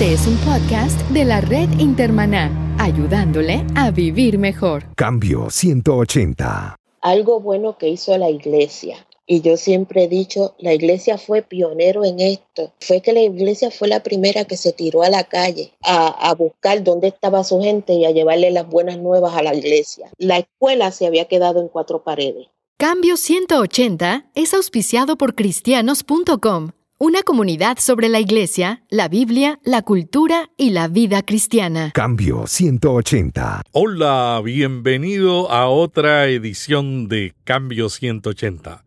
Este 0.00 0.14
es 0.14 0.26
un 0.26 0.36
podcast 0.38 0.98
de 1.10 1.26
la 1.26 1.42
red 1.42 1.68
Intermaná, 1.78 2.50
ayudándole 2.78 3.66
a 3.76 3.90
vivir 3.90 4.38
mejor. 4.38 4.84
Cambio 4.96 5.50
180. 5.50 6.74
Algo 7.02 7.40
bueno 7.40 7.76
que 7.76 7.90
hizo 7.90 8.16
la 8.16 8.30
iglesia. 8.30 9.06
Y 9.26 9.42
yo 9.42 9.58
siempre 9.58 10.04
he 10.04 10.08
dicho, 10.08 10.54
la 10.56 10.72
iglesia 10.72 11.18
fue 11.18 11.42
pionero 11.42 12.06
en 12.06 12.18
esto. 12.18 12.72
Fue 12.80 13.02
que 13.02 13.12
la 13.12 13.20
iglesia 13.20 13.70
fue 13.70 13.88
la 13.88 14.02
primera 14.02 14.46
que 14.46 14.56
se 14.56 14.72
tiró 14.72 15.02
a 15.02 15.10
la 15.10 15.24
calle 15.24 15.74
a, 15.82 16.30
a, 16.30 16.34
buscar 16.34 16.82
dónde 16.82 17.08
estaba 17.08 17.44
su 17.44 17.60
gente 17.60 17.92
y 17.92 18.06
a 18.06 18.10
llevarle 18.10 18.50
las 18.52 18.66
buenas 18.66 18.96
nuevas 18.96 19.34
a 19.34 19.42
la 19.42 19.54
iglesia. 19.54 20.10
La 20.16 20.38
escuela 20.38 20.92
se 20.92 21.06
había 21.06 21.26
quedado 21.26 21.60
en 21.60 21.68
cuatro 21.68 22.02
paredes. 22.02 22.46
Cambio 22.78 23.18
180 23.18 24.30
es 24.34 24.54
auspiciado 24.54 25.18
por 25.18 25.34
cristianos.com 25.34 26.70
una 27.02 27.22
comunidad 27.22 27.78
sobre 27.78 28.10
la 28.10 28.20
iglesia, 28.20 28.82
la 28.90 29.08
Biblia, 29.08 29.58
la 29.64 29.80
cultura 29.80 30.50
y 30.58 30.68
la 30.68 30.86
vida 30.86 31.22
cristiana. 31.22 31.92
Cambio 31.94 32.46
180. 32.46 33.62
Hola, 33.72 34.38
bienvenido 34.44 35.50
a 35.50 35.68
otra 35.68 36.26
edición 36.28 37.08
de 37.08 37.32
Cambio 37.44 37.88
180. 37.88 38.84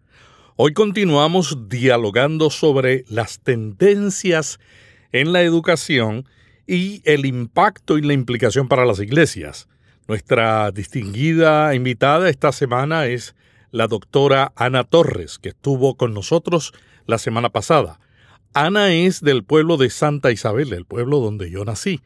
Hoy 0.57 0.73
continuamos 0.73 1.67
dialogando 1.67 2.51
sobre 2.51 3.03
las 3.07 3.39
tendencias 3.39 4.59
en 5.11 5.33
la 5.33 5.41
educación 5.41 6.29
y 6.67 7.01
el 7.05 7.25
impacto 7.25 7.97
y 7.97 8.03
la 8.03 8.13
implicación 8.13 8.67
para 8.67 8.85
las 8.85 8.99
iglesias. 8.99 9.67
Nuestra 10.07 10.69
distinguida 10.69 11.73
invitada 11.73 12.29
esta 12.29 12.51
semana 12.51 13.07
es 13.07 13.35
la 13.71 13.87
doctora 13.87 14.53
Ana 14.55 14.83
Torres, 14.83 15.39
que 15.39 15.49
estuvo 15.49 15.97
con 15.97 16.13
nosotros 16.13 16.75
la 17.07 17.17
semana 17.17 17.49
pasada. 17.49 17.99
Ana 18.55 18.93
es 18.93 19.21
del 19.21 19.43
pueblo 19.43 19.77
de 19.77 19.89
Santa 19.89 20.31
Isabel, 20.31 20.73
el 20.73 20.85
pueblo 20.85 21.19
donde 21.19 21.49
yo 21.49 21.65
nací. 21.65 22.01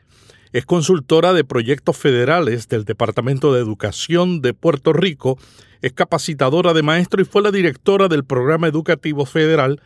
Es 0.54 0.66
consultora 0.66 1.34
de 1.34 1.44
proyectos 1.44 1.98
federales 1.98 2.70
del 2.70 2.86
Departamento 2.86 3.54
de 3.54 3.60
Educación 3.60 4.42
de 4.42 4.54
Puerto 4.54 4.94
Rico, 4.94 5.38
es 5.82 5.92
capacitadora 5.92 6.74
de 6.74 6.84
maestro 6.84 7.22
y 7.22 7.26
fue 7.26 7.42
la 7.42 7.52
directora 7.52 8.08
del 8.08 8.24
programa 8.24 8.68
educativo 8.68 9.26
federal 9.26 9.82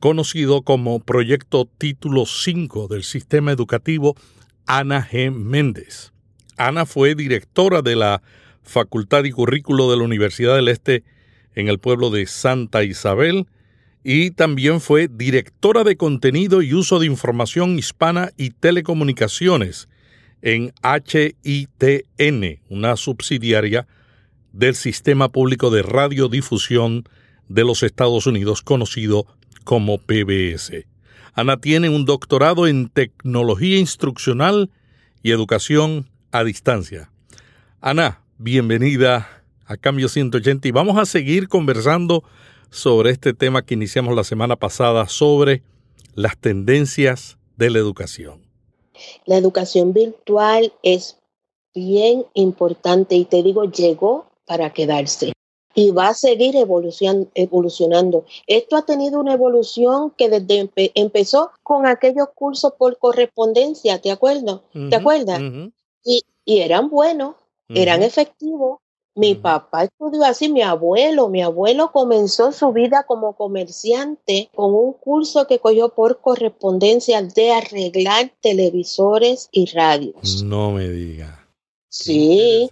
conocido 0.00 0.62
como 0.62 0.98
Proyecto 0.98 1.68
Título 1.78 2.26
5 2.26 2.88
del 2.88 3.04
Sistema 3.04 3.52
Educativo 3.52 4.16
Ana 4.66 5.06
G. 5.08 5.30
Méndez. 5.30 6.12
Ana 6.56 6.86
fue 6.86 7.14
directora 7.14 7.82
de 7.82 7.94
la 7.94 8.20
Facultad 8.64 9.22
y 9.22 9.30
Currículo 9.30 9.88
de 9.90 9.96
la 9.96 10.02
Universidad 10.02 10.56
del 10.56 10.68
Este 10.68 11.04
en 11.54 11.68
el 11.68 11.78
pueblo 11.78 12.10
de 12.10 12.26
Santa 12.26 12.82
Isabel, 12.82 13.46
y 14.02 14.30
también 14.30 14.80
fue 14.80 15.08
directora 15.08 15.84
de 15.84 15.96
contenido 15.96 16.62
y 16.62 16.74
uso 16.74 16.98
de 16.98 17.06
información 17.06 17.78
hispana 17.78 18.30
y 18.36 18.50
telecomunicaciones 18.50 19.88
en 20.42 20.72
HITN, 20.82 22.60
una 22.68 22.96
subsidiaria 22.96 23.86
del 24.52 24.74
Sistema 24.74 25.28
Público 25.28 25.70
de 25.70 25.82
Radiodifusión 25.82 27.04
de 27.48 27.64
los 27.64 27.82
Estados 27.82 28.26
Unidos, 28.26 28.62
conocido 28.62 29.26
como 29.64 29.98
PBS. 29.98 30.86
Ana 31.34 31.58
tiene 31.58 31.88
un 31.88 32.06
doctorado 32.06 32.66
en 32.66 32.88
tecnología 32.88 33.78
instruccional 33.78 34.70
y 35.22 35.30
educación 35.30 36.08
a 36.32 36.42
distancia. 36.42 37.10
Ana, 37.80 38.22
bienvenida 38.38 39.28
a 39.66 39.76
Cambio 39.76 40.08
180 40.08 40.68
y 40.68 40.70
vamos 40.70 40.98
a 40.98 41.04
seguir 41.04 41.48
conversando 41.48 42.24
sobre 42.70 43.10
este 43.10 43.34
tema 43.34 43.62
que 43.64 43.74
iniciamos 43.74 44.14
la 44.14 44.24
semana 44.24 44.56
pasada 44.56 45.08
sobre 45.08 45.62
las 46.14 46.36
tendencias 46.38 47.38
de 47.56 47.70
la 47.70 47.78
educación. 47.78 48.42
La 49.26 49.36
educación 49.36 49.92
virtual 49.92 50.72
es 50.82 51.18
bien 51.74 52.26
importante 52.34 53.14
y 53.14 53.24
te 53.24 53.42
digo, 53.42 53.64
llegó 53.64 54.26
para 54.44 54.72
quedarse 54.72 55.32
y 55.74 55.90
va 55.92 56.08
a 56.08 56.14
seguir 56.14 56.56
evolucionando. 56.56 58.24
Esto 58.46 58.76
ha 58.76 58.84
tenido 58.84 59.20
una 59.20 59.34
evolución 59.34 60.10
que 60.16 60.28
desde 60.28 60.70
empezó 60.94 61.52
con 61.62 61.86
aquellos 61.86 62.28
cursos 62.34 62.72
por 62.76 62.98
correspondencia, 62.98 64.00
¿te 64.00 64.10
acuerdas? 64.10 64.60
¿Te 64.72 64.96
acuerdas? 64.96 65.40
y, 66.04 66.22
y, 66.44 66.60
eran 66.60 66.90
buenos, 66.90 67.36
eran 67.68 68.02
efectivos, 68.02 68.79
mi 69.14 69.34
papá 69.34 69.84
estudió 69.84 70.24
así, 70.24 70.48
mi 70.48 70.62
abuelo, 70.62 71.28
mi 71.28 71.42
abuelo 71.42 71.90
comenzó 71.92 72.52
su 72.52 72.72
vida 72.72 73.04
como 73.06 73.34
comerciante 73.34 74.50
con 74.54 74.74
un 74.74 74.92
curso 74.92 75.46
que 75.46 75.58
cogió 75.58 75.90
por 75.90 76.20
correspondencia 76.20 77.20
de 77.22 77.52
arreglar 77.52 78.32
televisores 78.40 79.48
y 79.52 79.66
radios. 79.66 80.42
No 80.42 80.70
me 80.72 80.88
diga. 80.88 81.48
Sí. 81.88 82.68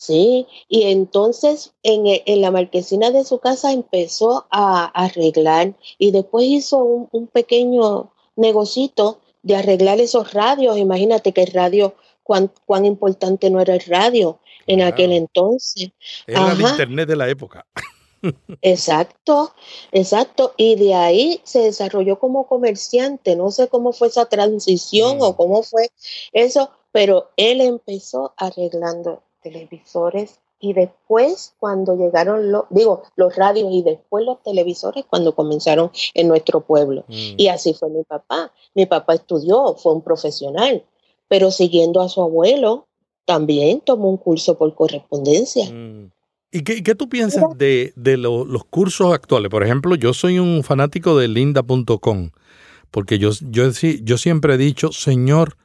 Sí, 0.00 0.46
y 0.68 0.84
entonces 0.84 1.74
en, 1.82 2.04
en, 2.06 2.40
la 2.40 2.52
marquesina 2.52 3.10
de 3.10 3.24
su 3.24 3.40
casa 3.40 3.72
empezó 3.72 4.46
a 4.48 4.84
arreglar 4.84 5.74
y 5.98 6.12
después 6.12 6.46
hizo 6.46 6.84
un, 6.84 7.08
un 7.10 7.26
pequeño 7.26 8.12
negocito 8.36 9.18
de 9.42 9.56
arreglar 9.56 10.00
esos 10.00 10.32
radios. 10.32 10.78
Imagínate 10.78 11.32
que 11.32 11.42
el 11.42 11.52
radio, 11.52 11.96
cuán, 12.22 12.52
cuán 12.64 12.84
importante 12.84 13.50
no 13.50 13.60
era 13.60 13.74
el 13.74 13.80
radio 13.80 14.38
en 14.68 14.82
aquel 14.82 15.12
entonces. 15.12 15.90
Era 16.26 16.52
el 16.52 16.60
internet 16.60 17.08
de 17.08 17.16
la 17.16 17.28
época. 17.28 17.66
Exacto, 18.62 19.52
exacto. 19.92 20.52
Y 20.56 20.74
de 20.74 20.94
ahí 20.94 21.40
se 21.44 21.60
desarrolló 21.60 22.18
como 22.18 22.48
comerciante. 22.48 23.36
No 23.36 23.52
sé 23.52 23.68
cómo 23.68 23.92
fue 23.92 24.08
esa 24.08 24.26
transición 24.26 25.18
o 25.20 25.32
mm. 25.32 25.36
cómo 25.36 25.62
fue 25.62 25.90
eso, 26.32 26.70
pero 26.90 27.30
él 27.36 27.60
empezó 27.60 28.34
arreglando 28.36 29.22
televisores 29.40 30.40
y 30.60 30.72
después 30.72 31.54
cuando 31.60 31.96
llegaron 31.96 32.50
los, 32.50 32.64
digo, 32.70 33.04
los 33.14 33.36
radios 33.36 33.68
y 33.70 33.82
después 33.82 34.24
los 34.24 34.42
televisores 34.42 35.04
cuando 35.08 35.34
comenzaron 35.34 35.92
en 36.14 36.26
nuestro 36.26 36.60
pueblo. 36.62 37.04
Mm. 37.06 37.34
Y 37.36 37.48
así 37.48 37.74
fue 37.74 37.88
mi 37.90 38.02
papá. 38.02 38.52
Mi 38.74 38.86
papá 38.86 39.14
estudió, 39.14 39.74
fue 39.76 39.92
un 39.92 40.02
profesional, 40.02 40.84
pero 41.28 41.50
siguiendo 41.50 42.00
a 42.00 42.08
su 42.08 42.22
abuelo, 42.22 42.87
también 43.28 43.82
tomó 43.84 44.08
un 44.08 44.16
curso 44.16 44.56
por 44.56 44.74
correspondencia. 44.74 45.70
Mm. 45.70 46.10
¿Y 46.50 46.62
qué, 46.62 46.82
qué, 46.82 46.94
tú 46.94 47.10
piensas 47.10 47.44
de, 47.58 47.92
de 47.94 48.16
lo, 48.16 48.46
los 48.46 48.64
cursos 48.64 49.12
actuales? 49.12 49.50
Por 49.50 49.62
ejemplo, 49.62 49.96
yo 49.96 50.14
soy 50.14 50.38
un 50.38 50.64
fanático 50.64 51.18
de 51.18 51.28
linda.com, 51.28 52.30
porque 52.90 53.18
yo, 53.18 53.30
yo, 53.50 53.70
yo 53.70 54.16
siempre 54.16 54.54
he 54.54 54.56
dicho, 54.56 54.92
Señor, 54.92 55.58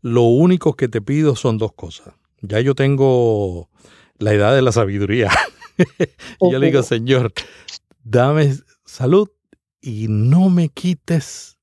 lo 0.00 0.22
único 0.22 0.74
que 0.74 0.86
te 0.86 1.02
pido 1.02 1.34
son 1.34 1.58
dos 1.58 1.72
cosas. 1.72 2.14
Ya 2.40 2.60
yo 2.60 2.76
tengo 2.76 3.68
la 4.18 4.32
edad 4.32 4.54
de 4.54 4.62
la 4.62 4.70
sabiduría. 4.70 5.28
y 6.40 6.52
yo 6.52 6.60
le 6.60 6.66
digo, 6.66 6.84
Señor, 6.84 7.32
dame 8.04 8.54
salud 8.84 9.28
y 9.80 10.06
no 10.08 10.50
me 10.50 10.68
quites 10.68 11.57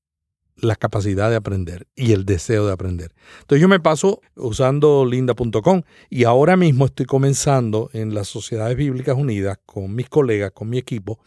la 0.58 0.76
capacidad 0.76 1.30
de 1.30 1.36
aprender 1.36 1.88
y 1.96 2.14
el 2.14 2.26
deseo 2.26 2.66
de 2.66 2.74
aprender. 2.74 3.14
Entonces 3.42 3.62
yo 3.62 3.68
me 3.68 3.80
paso 3.80 4.22
usando 4.36 5.06
linda.com 5.06 5.82
y 6.10 6.24
ahora 6.24 6.58
mismo 6.58 6.86
estoy 6.86 7.06
comenzando 7.06 7.90
en 7.94 8.14
las 8.14 8.28
Sociedades 8.28 8.78
Bíblicas 8.78 9.18
Unidas 9.18 9.60
con 9.66 9.94
mis 9.94 10.10
colegas, 10.10 10.52
con 10.52 10.70
mi 10.70 10.78
equipo, 10.78 11.20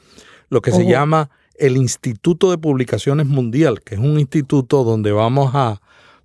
lo 0.48 0.62
que 0.62 0.72
se 0.72 0.86
llama 0.86 1.30
el 1.58 1.76
Instituto 1.76 2.50
de 2.50 2.58
Publicaciones 2.58 3.26
Mundial, 3.26 3.80
que 3.82 3.96
es 3.96 4.00
un 4.00 4.18
instituto 4.18 4.84
donde 4.84 5.12
vamos 5.12 5.50
a 5.54 5.80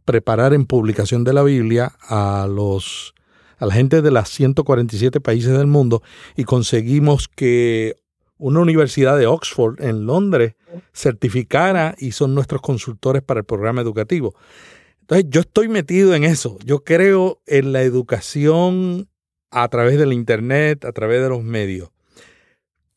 preparar 0.05 0.53
en 0.53 0.65
publicación 0.65 1.23
de 1.23 1.33
la 1.33 1.43
Biblia 1.43 1.93
a 2.07 2.47
los 2.49 3.13
a 3.57 3.65
la 3.65 3.73
gente 3.73 4.01
de 4.01 4.11
las 4.11 4.29
147 4.29 5.21
países 5.21 5.57
del 5.57 5.67
mundo 5.67 6.01
y 6.35 6.43
conseguimos 6.43 7.29
que 7.29 8.02
una 8.43 8.59
universidad 8.59 9.17
de 9.17 9.25
Oxford 9.25 9.81
en 9.81 10.05
Londres 10.05 10.55
certificara 10.93 11.95
y 11.97 12.11
son 12.11 12.35
nuestros 12.35 12.61
consultores 12.61 13.23
para 13.23 13.39
el 13.39 13.45
programa 13.45 13.79
educativo. 13.81 14.35
Entonces 14.99 15.27
yo 15.29 15.39
estoy 15.39 15.69
metido 15.69 16.13
en 16.13 16.25
eso. 16.25 16.57
Yo 16.65 16.83
creo 16.83 17.39
en 17.45 17.71
la 17.71 17.83
educación 17.83 19.07
a 19.49 19.69
través 19.69 19.97
del 19.97 20.11
Internet, 20.11 20.83
a 20.83 20.91
través 20.91 21.21
de 21.21 21.29
los 21.29 21.41
medios. 21.41 21.91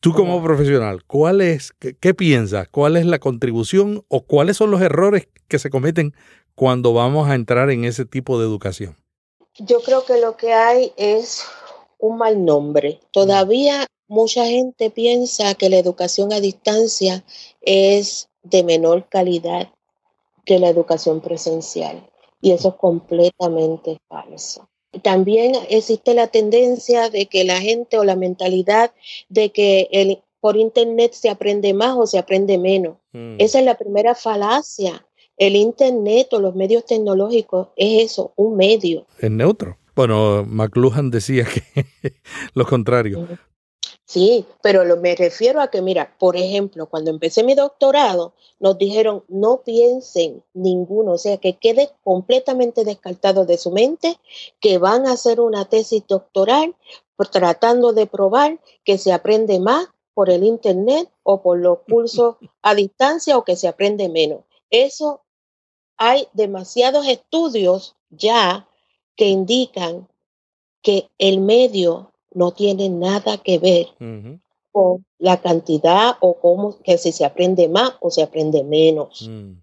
Tú 0.01 0.11
como 0.11 0.43
profesional, 0.43 1.05
¿cuál 1.05 1.39
es, 1.39 1.71
qué, 1.79 1.95
qué, 1.95 2.13
piensas? 2.13 2.67
¿Cuál 2.67 2.97
es 2.97 3.05
la 3.05 3.19
contribución 3.19 4.03
o 4.09 4.25
cuáles 4.25 4.57
son 4.57 4.69
los 4.69 4.81
errores 4.81 5.29
que 5.47 5.59
se 5.59 5.69
cometen 5.69 6.13
cuando 6.55 6.91
vamos 6.91 7.29
a 7.29 7.35
entrar 7.35 7.69
en 7.69 7.85
ese 7.85 8.03
tipo 8.03 8.37
de 8.37 8.45
educación? 8.45 8.97
Yo 9.59 9.79
creo 9.79 10.03
que 10.03 10.19
lo 10.19 10.35
que 10.35 10.51
hay 10.51 10.91
es 10.97 11.45
un 11.99 12.17
mal 12.17 12.43
nombre. 12.43 12.99
Todavía 13.11 13.87
mucha 14.07 14.45
gente 14.45 14.89
piensa 14.89 15.53
que 15.55 15.69
la 15.69 15.77
educación 15.77 16.33
a 16.33 16.39
distancia 16.39 17.23
es 17.61 18.29
de 18.43 18.63
menor 18.63 19.07
calidad 19.09 19.69
que 20.45 20.59
la 20.59 20.69
educación 20.69 21.21
presencial 21.21 22.09
y 22.41 22.51
eso 22.51 22.69
es 22.69 22.75
completamente 22.75 23.99
falso. 24.07 24.69
También 25.03 25.53
existe 25.69 26.13
la 26.13 26.27
tendencia 26.27 27.09
de 27.09 27.25
que 27.25 27.43
la 27.43 27.59
gente 27.59 27.99
o 27.99 28.03
la 28.03 28.15
mentalidad 28.15 28.91
de 29.29 29.51
que 29.51 29.89
el, 29.91 30.19
por 30.39 30.55
internet 30.55 31.13
se 31.13 31.29
aprende 31.29 31.73
más 31.73 31.95
o 31.97 32.07
se 32.07 32.17
aprende 32.17 32.57
menos. 32.57 32.97
Mm. 33.11 33.35
Esa 33.39 33.59
es 33.59 33.65
la 33.65 33.77
primera 33.77 34.15
falacia 34.15 35.05
El 35.35 35.55
Internet 35.55 36.33
o 36.33 36.39
los 36.39 36.55
medios 36.55 36.85
tecnológicos 36.85 37.67
es 37.75 38.11
eso, 38.11 38.33
un 38.35 38.55
medio. 38.55 39.05
Es 39.19 39.29
neutro. 39.29 39.77
Bueno, 39.95 40.45
McLuhan 40.47 41.11
decía 41.11 41.45
que 41.45 41.85
lo 42.53 42.65
contrario. 42.65 43.27
Sí, 44.07 44.45
pero 44.61 44.85
lo, 44.85 44.95
me 44.95 45.15
refiero 45.17 45.59
a 45.59 45.67
que, 45.67 45.81
mira, 45.81 46.15
por 46.17 46.37
ejemplo, 46.37 46.87
cuando 46.87 47.11
empecé 47.11 47.43
mi 47.43 47.55
doctorado, 47.55 48.33
nos 48.57 48.77
dijeron 48.77 49.25
no 49.27 49.63
piensen 49.63 50.45
ninguno, 50.53 51.11
o 51.11 51.17
sea, 51.17 51.37
que 51.39 51.57
quede 51.57 51.89
completamente 52.05 52.85
descartado 52.85 53.45
de 53.45 53.57
su 53.57 53.69
mente 53.69 54.17
que 54.61 54.77
van 54.77 55.07
a 55.07 55.11
hacer 55.11 55.41
una 55.41 55.65
tesis 55.65 56.03
doctoral 56.07 56.73
tratando 57.31 57.91
de 57.91 58.07
probar 58.07 58.61
que 58.85 58.97
se 58.97 59.11
aprende 59.11 59.59
más 59.59 59.89
por 60.13 60.29
el 60.29 60.45
Internet 60.45 61.11
o 61.23 61.41
por 61.41 61.59
los 61.59 61.79
cursos 61.89 62.37
a 62.61 62.75
distancia 62.75 63.37
o 63.37 63.43
que 63.43 63.57
se 63.57 63.67
aprende 63.67 64.07
menos. 64.07 64.45
Eso 64.69 65.25
hay 65.97 66.29
demasiados 66.31 67.05
estudios 67.07 67.97
ya 68.09 68.69
que 69.17 69.25
indican 69.25 70.07
que 70.81 71.09
el 71.17 71.41
medio 71.41 72.13
no 72.37 72.51
tiene 72.51 72.87
nada 72.87 73.37
que 73.39 73.57
ver 73.57 73.87
con 74.71 75.03
la 75.17 75.41
cantidad 75.41 76.17
o 76.19 76.35
cómo 76.35 76.77
que 76.83 76.99
si 76.99 77.11
se 77.11 77.25
aprende 77.25 77.67
más 77.67 77.93
o 77.99 78.11
se 78.11 78.21
aprende 78.21 78.63
menos. 78.63 79.27
Mm. 79.27 79.53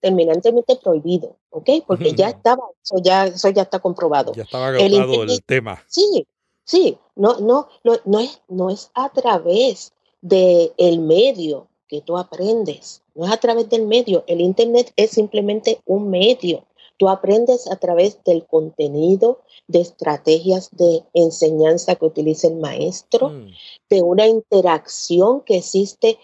Terminantemente 0.00 0.76
prohibido, 0.76 1.36
¿ok? 1.50 1.68
Porque 1.86 2.14
ya 2.14 2.30
estaba, 2.30 2.64
eso 2.82 2.96
ya, 3.02 3.26
eso 3.26 3.50
ya 3.50 3.62
está 3.62 3.78
comprobado. 3.78 4.32
Ya 4.32 4.44
estaba 4.44 4.68
agotado 4.68 5.22
el, 5.22 5.42
tema. 5.44 5.80
Sí, 5.86 6.26
sí, 6.64 6.96
no, 7.14 7.38
no, 7.38 7.68
no, 7.84 8.18
es, 8.18 8.40
no 8.48 8.70
es 8.70 8.90
a 8.94 9.10
través 9.10 9.92
del 10.22 10.72
el 10.78 11.00
medio 11.00 11.68
que 11.86 12.00
tú 12.00 12.16
aprendes, 12.16 13.02
no 13.14 13.26
es 13.26 13.30
a 13.30 13.36
través 13.36 13.68
del 13.68 13.86
medio. 13.86 14.24
El 14.26 14.40
Internet 14.40 14.92
es 14.96 15.10
simplemente 15.10 15.80
un 15.84 16.10
medio. 16.10 16.64
Tú 17.02 17.08
aprendes 17.08 17.68
a 17.68 17.74
través 17.74 18.22
del 18.24 18.46
contenido, 18.46 19.42
de 19.66 19.80
estrategias 19.80 20.70
de 20.70 21.02
enseñanza 21.14 21.96
que 21.96 22.04
utiliza 22.04 22.46
el 22.46 22.54
maestro, 22.54 23.30
mm. 23.30 23.50
de 23.90 24.02
una 24.02 24.28
interacción 24.28 25.40
que 25.40 25.56
existe 25.56 26.20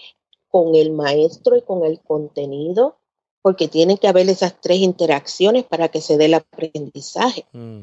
con 0.46 0.76
el 0.76 0.92
maestro 0.92 1.56
y 1.56 1.62
con 1.62 1.84
el 1.84 1.98
contenido, 1.98 2.96
porque 3.42 3.66
tiene 3.66 3.98
que 3.98 4.06
haber 4.06 4.28
esas 4.28 4.60
tres 4.60 4.78
interacciones 4.78 5.64
para 5.64 5.88
que 5.88 6.00
se 6.00 6.16
dé 6.16 6.26
el 6.26 6.34
aprendizaje. 6.34 7.44
Mm. 7.50 7.82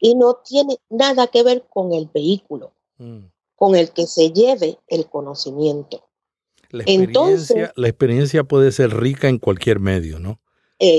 Y 0.00 0.14
no 0.14 0.36
tiene 0.36 0.78
nada 0.88 1.26
que 1.26 1.42
ver 1.42 1.66
con 1.68 1.92
el 1.92 2.08
vehículo, 2.08 2.72
mm. 2.96 3.26
con 3.54 3.76
el 3.76 3.90
que 3.90 4.06
se 4.06 4.32
lleve 4.32 4.78
el 4.86 5.10
conocimiento. 5.10 6.08
La 6.70 6.84
Entonces, 6.86 7.70
la 7.76 7.88
experiencia 7.88 8.44
puede 8.44 8.72
ser 8.72 8.96
rica 8.96 9.28
en 9.28 9.38
cualquier 9.38 9.78
medio, 9.78 10.18
¿no? 10.20 10.40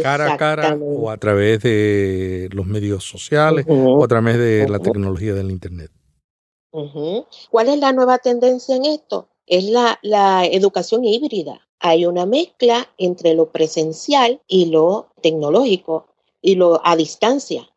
Cara 0.02 0.34
a 0.34 0.38
cara 0.38 0.78
o 0.80 1.10
a 1.10 1.18
través 1.18 1.62
de 1.62 2.50
los 2.52 2.66
medios 2.66 3.04
sociales 3.04 3.66
o 3.68 4.04
a 4.04 4.08
través 4.08 4.38
de 4.38 4.68
la 4.68 4.80
tecnología 4.80 5.34
del 5.34 5.52
Internet. 5.52 5.92
¿Cuál 7.50 7.70
es 7.70 7.80
la 7.80 7.94
nueva 7.94 8.18
tendencia 8.18 8.76
en 8.76 8.86
esto? 8.86 9.30
Es 9.46 9.66
la, 9.66 10.00
la 10.02 10.46
educación 10.46 11.06
híbrida. 11.06 11.62
Hay 11.80 12.06
una 12.06 12.26
mezcla 12.26 12.90
entre 12.98 13.34
lo 13.34 13.52
presencial 13.52 14.42
y 14.48 14.66
lo 14.66 15.12
tecnológico 15.22 16.08
y 16.42 16.56
lo 16.56 16.82
a 16.86 16.96
distancia. 16.96 17.70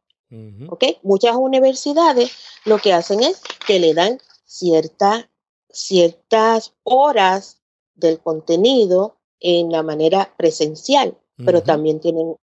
Muchas 1.02 1.36
universidades 1.36 2.32
lo 2.64 2.78
que 2.78 2.92
hacen 2.92 3.22
es 3.22 3.40
que 3.66 3.78
le 3.78 3.94
dan 3.94 4.18
cierta, 4.44 5.30
ciertas 5.70 6.74
horas 6.82 7.62
del 7.94 8.18
contenido 8.18 9.16
en 9.40 9.70
la 9.72 9.82
manera 9.82 10.34
presencial 10.36 11.16
pero 11.44 11.62
también 11.62 12.00
tienen 12.00 12.35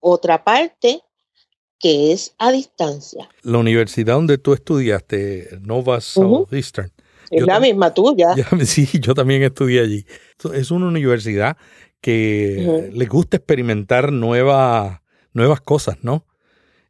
otra 0.00 0.44
parte 0.44 1.00
que 1.78 2.12
es 2.12 2.34
a 2.38 2.52
distancia. 2.52 3.28
La 3.42 3.58
universidad 3.58 4.14
donde 4.14 4.38
tú 4.38 4.52
estudiaste, 4.52 5.58
Nova 5.60 6.00
Southeastern. 6.00 6.90
Es 7.30 7.44
la 7.46 7.60
misma 7.60 7.92
tuya. 7.92 8.34
sí, 8.64 8.88
yo 9.00 9.14
también 9.14 9.42
estudié 9.42 9.80
allí. 9.80 10.06
Es 10.54 10.70
una 10.70 10.86
universidad 10.86 11.56
que 12.00 12.90
le 12.92 13.06
gusta 13.06 13.38
experimentar 13.38 14.12
nuevas 14.12 15.00
cosas, 15.64 15.98
¿no? 16.02 16.26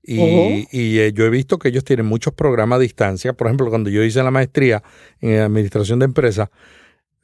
Y, 0.06 0.98
eh, 0.98 1.12
yo 1.14 1.24
he 1.24 1.30
visto 1.30 1.58
que 1.58 1.68
ellos 1.68 1.82
tienen 1.82 2.04
muchos 2.04 2.34
programas 2.34 2.76
a 2.76 2.80
distancia. 2.80 3.32
Por 3.32 3.46
ejemplo, 3.46 3.70
cuando 3.70 3.88
yo 3.88 4.02
hice 4.02 4.22
la 4.22 4.30
maestría 4.30 4.82
en 5.20 5.40
administración 5.40 5.98
de 5.98 6.04
empresas, 6.04 6.50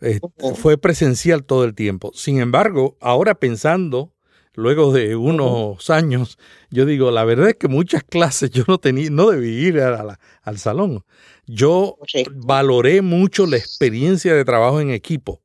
eh, 0.00 0.20
fue 0.54 0.78
presencial 0.78 1.44
todo 1.44 1.64
el 1.64 1.74
tiempo. 1.74 2.10
Sin 2.14 2.40
embargo, 2.40 2.96
ahora 3.00 3.34
pensando 3.34 4.12
luego 4.54 4.92
de 4.92 5.16
unos 5.16 5.90
años, 5.90 6.38
yo 6.70 6.84
digo, 6.86 7.10
la 7.10 7.24
verdad 7.24 7.50
es 7.50 7.56
que 7.56 7.68
muchas 7.68 8.02
clases 8.04 8.50
yo 8.50 8.64
no 8.68 8.78
tenía, 8.78 9.10
no 9.10 9.30
debí 9.30 9.48
ir 9.48 9.80
al 9.80 10.58
salón. 10.58 11.04
Yo 11.46 11.96
valoré 12.34 13.02
mucho 13.02 13.46
la 13.46 13.56
experiencia 13.56 14.34
de 14.34 14.44
trabajo 14.44 14.80
en 14.80 14.90
equipo, 14.90 15.40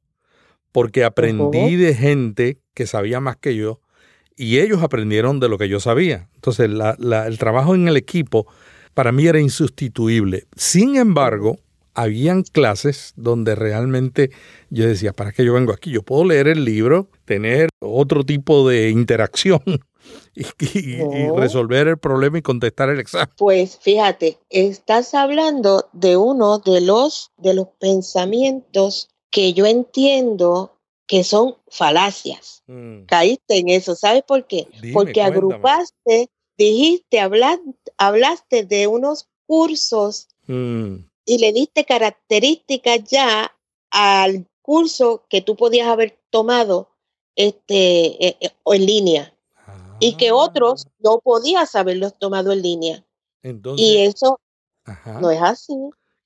porque 0.72 1.04
aprendí 1.04 1.76
de 1.76 1.96
gente 1.96 2.60
que 2.74 2.86
sabía 2.86 3.20
más 3.20 3.38
que 3.38 3.56
yo 3.56 3.80
y 4.36 4.60
ellos 4.60 4.84
aprendieron 4.84 5.40
de 5.40 5.50
lo 5.50 5.58
que 5.58 5.70
yo 5.70 5.80
sabía. 5.80 6.28
Entonces, 6.36 6.70
el 6.70 7.38
trabajo 7.38 7.74
en 7.74 7.88
el 7.88 7.96
equipo 7.98 8.48
para 8.94 9.12
mí 9.12 9.26
era 9.28 9.40
insustituible. 9.40 10.48
Sin 10.56 10.98
embargo, 10.98 11.58
habían 11.94 12.44
clases 12.44 13.14
donde 13.16 13.56
realmente 13.56 14.32
yo 14.70 14.86
decía, 14.86 15.14
¿para 15.14 15.32
qué 15.32 15.46
yo 15.46 15.54
vengo 15.54 15.72
aquí? 15.72 15.92
Yo 15.92 16.04
puedo 16.04 16.26
leer 16.26 16.50
el 16.50 16.66
libro, 16.66 17.10
tener 17.26 17.70
otro 17.80 18.24
tipo 18.24 18.68
de 18.68 18.90
interacción 18.90 19.62
y, 20.36 20.98
resolver 21.36 21.88
el 21.88 21.98
problema 21.98 22.38
y 22.38 22.42
contestar 22.42 22.90
el 22.90 23.00
examen. 23.00 23.30
Pues 23.38 23.78
fíjate, 23.78 24.38
estás 24.50 25.14
hablando 25.14 25.90
de 25.94 26.18
uno 26.18 26.60
de 26.60 26.82
los, 26.82 27.32
de 27.38 27.54
los 27.54 27.68
pensamientos 27.80 29.10
que 29.32 29.54
yo 29.54 29.66
entiendo 29.66 30.78
que 31.08 31.24
son 31.24 31.56
falacias. 31.68 32.64
Mm. 32.68 33.06
Caíste 33.06 33.58
en 33.58 33.70
eso, 33.70 33.96
¿sabes 33.96 34.24
por 34.24 34.48
qué? 34.48 34.68
Porque 34.94 35.22
agrupaste, 35.22 36.30
dijiste, 36.58 37.20
hablaste, 37.20 38.64
de 38.64 38.88
unos 38.88 39.28
cursos 39.46 40.28
mm 40.48 40.96
y 41.26 41.40
le 41.40 41.52
diste 41.52 41.86
características 41.86 43.04
ya 43.06 43.52
al 43.92 44.48
curso 44.62 45.26
que 45.30 45.42
tú 45.42 45.56
podías 45.56 45.88
haber 45.88 46.20
tomado 46.30 46.92
este, 47.36 48.28
eh, 48.28 48.38
eh, 48.40 48.52
en 48.66 48.86
línea 48.86 49.34
y 50.00 50.16
que 50.16 50.32
otros 50.32 50.86
ah. 50.88 50.92
no 51.00 51.20
podías 51.20 51.76
haberlos 51.76 52.18
tomado 52.18 52.52
en 52.52 52.62
línea. 52.62 53.06
y 53.78 53.98
eso 53.98 54.40
no 55.20 55.32
es 55.32 55.42
así. 55.42 55.74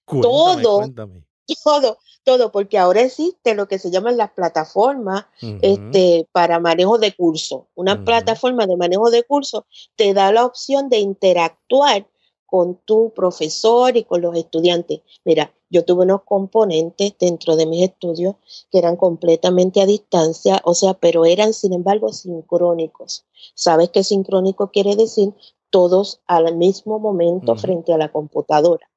todo, 0.06 0.84
todo, 1.63 1.98
todo, 2.24 2.51
porque 2.51 2.78
ahora 2.78 3.01
existe 3.01 3.56
lo 3.56 3.68
que 3.68 3.80
se 3.80 3.92
llaman 3.92 4.18
las 4.18 4.32
plataformas 4.32 5.25
este, 5.42 6.28
para 6.32 6.60
manejo 6.60 6.98
de 6.98 7.16
curso. 7.16 7.68
Una 7.75 8.04
plataforma 8.04 8.68
de 8.68 8.78
manejo 8.78 9.10
de 9.10 9.24
curso 9.24 9.66
te 9.96 10.13
da 10.13 10.32
la 10.32 10.46
opción 10.46 10.89
de 10.89 11.00
interactuar 11.00 12.08
con 12.46 12.78
tu 12.86 13.13
profesor 13.13 13.96
y 13.96 14.04
con 14.04 14.22
los 14.22 14.36
estudiantes. 14.36 15.01
Mira, 15.24 15.54
yo 15.69 15.85
tuve 15.85 16.03
unos 16.03 16.23
componentes 16.23 17.13
dentro 17.19 17.55
de 17.55 17.65
mis 17.65 17.83
estudios 17.83 18.35
que 18.71 18.79
eran 18.79 18.95
completamente 18.95 19.81
a 19.81 19.85
distancia, 19.85 20.61
o 20.63 20.73
sea, 20.73 20.93
pero 20.93 21.25
eran 21.25 21.53
sin 21.53 21.73
embargo 21.73 22.11
sincrónicos. 22.11 23.25
¿Sabes 23.55 23.89
qué 23.89 24.03
sincrónico 24.03 24.71
quiere 24.71 24.95
decir? 24.95 25.33
Todos 25.69 26.21
al 26.25 26.55
mismo 26.55 26.99
momento 26.99 27.55
frente 27.55 27.93
a 27.93 27.97
la 27.97 28.11
computadora. 28.11 28.89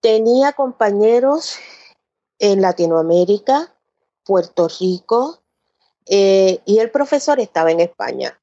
Tenía 0.00 0.52
compañeros 0.52 1.56
en 2.38 2.60
Latinoamérica, 2.60 3.76
Puerto 4.24 4.68
Rico, 4.80 5.42
eh, 6.06 6.60
y 6.64 6.78
el 6.78 6.90
profesor 6.90 7.38
estaba 7.38 7.70
en 7.70 7.80
España. 7.80 8.38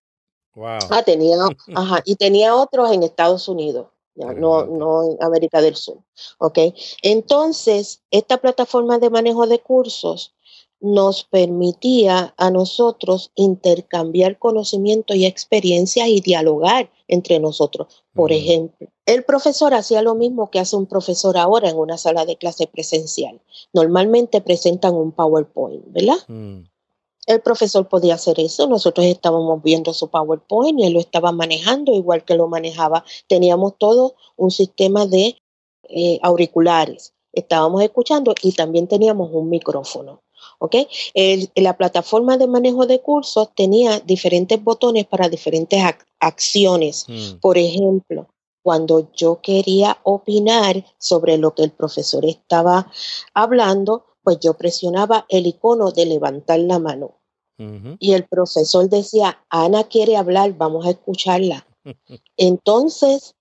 Ah, 0.61 1.03
tenía, 1.03 1.37
ajá, 1.75 2.01
y 2.05 2.15
tenía 2.15 2.55
otros 2.55 2.91
en 2.91 3.03
Estados 3.03 3.47
Unidos, 3.47 3.87
no, 4.19 4.65
no 4.65 5.11
en 5.11 5.23
América 5.23 5.61
del 5.61 5.75
Sur. 5.75 5.99
¿ok? 6.37 6.59
Entonces, 7.01 8.01
esta 8.11 8.37
plataforma 8.37 8.99
de 8.99 9.09
manejo 9.09 9.47
de 9.47 9.59
cursos 9.59 10.33
nos 10.81 11.25
permitía 11.25 12.33
a 12.37 12.51
nosotros 12.51 13.31
intercambiar 13.35 14.39
conocimiento 14.39 15.13
y 15.13 15.25
experiencias 15.25 16.07
y 16.07 16.21
dialogar 16.21 16.89
entre 17.07 17.39
nosotros. 17.39 18.05
Por 18.13 18.31
ejemplo, 18.31 18.87
el 19.05 19.23
profesor 19.23 19.73
hacía 19.73 20.01
lo 20.01 20.15
mismo 20.15 20.49
que 20.49 20.59
hace 20.59 20.75
un 20.75 20.85
profesor 20.85 21.37
ahora 21.37 21.69
en 21.69 21.77
una 21.77 21.97
sala 21.97 22.25
de 22.25 22.37
clase 22.37 22.67
presencial. 22.67 23.41
Normalmente 23.73 24.41
presentan 24.41 24.95
un 24.95 25.11
PowerPoint, 25.11 25.83
¿verdad? 25.87 26.17
Mm. 26.27 26.63
El 27.25 27.41
profesor 27.41 27.87
podía 27.87 28.15
hacer 28.15 28.39
eso, 28.39 28.67
nosotros 28.67 29.05
estábamos 29.05 29.61
viendo 29.61 29.93
su 29.93 30.09
PowerPoint 30.09 30.79
y 30.79 30.85
él 30.85 30.93
lo 30.93 30.99
estaba 30.99 31.31
manejando 31.31 31.93
igual 31.93 32.25
que 32.25 32.35
lo 32.35 32.47
manejaba. 32.47 33.03
Teníamos 33.27 33.77
todo 33.77 34.15
un 34.35 34.51
sistema 34.51 35.05
de 35.05 35.37
eh, 35.89 36.19
auriculares. 36.21 37.13
estábamos 37.31 37.83
escuchando 37.83 38.33
y 38.41 38.53
también 38.53 38.87
teníamos 38.87 39.29
un 39.31 39.49
micrófono. 39.49 40.23
¿ok? 40.59 40.75
la 41.55 41.77
plataforma 41.77 42.37
de 42.37 42.47
manejo 42.47 42.85
de 42.85 43.01
cursos 43.01 43.49
tenía 43.55 43.99
diferentes 43.99 44.61
botones 44.63 45.05
para 45.05 45.29
diferentes 45.29 45.81
acciones. 46.19 47.05
Mm. 47.07 47.39
Por 47.39 47.57
ejemplo, 47.57 48.27
cuando 48.61 49.11
yo 49.13 49.39
quería 49.41 49.99
opinar 50.03 50.85
sobre 50.97 51.37
lo 51.37 51.55
que 51.55 51.63
el 51.63 51.71
profesor 51.71 52.25
estaba 52.25 52.91
hablando, 53.33 54.05
pues 54.29 54.41
yo 54.41 54.53
presionaba 54.53 55.25
el 55.27 55.47
icono 55.47 55.89
de 55.89 56.05
levantar 56.05 56.59
la 56.59 56.77
mano. 56.77 57.15
Y 57.97 58.13
el 58.13 58.27
profesor 58.27 58.87
decía, 58.87 59.43
Ana 59.49 59.85
quiere 59.85 60.17
hablar, 60.17 60.55
vamos 60.55 60.85
a 60.85 60.91
escucharla. 60.91 61.65
Entonces, 62.37 63.33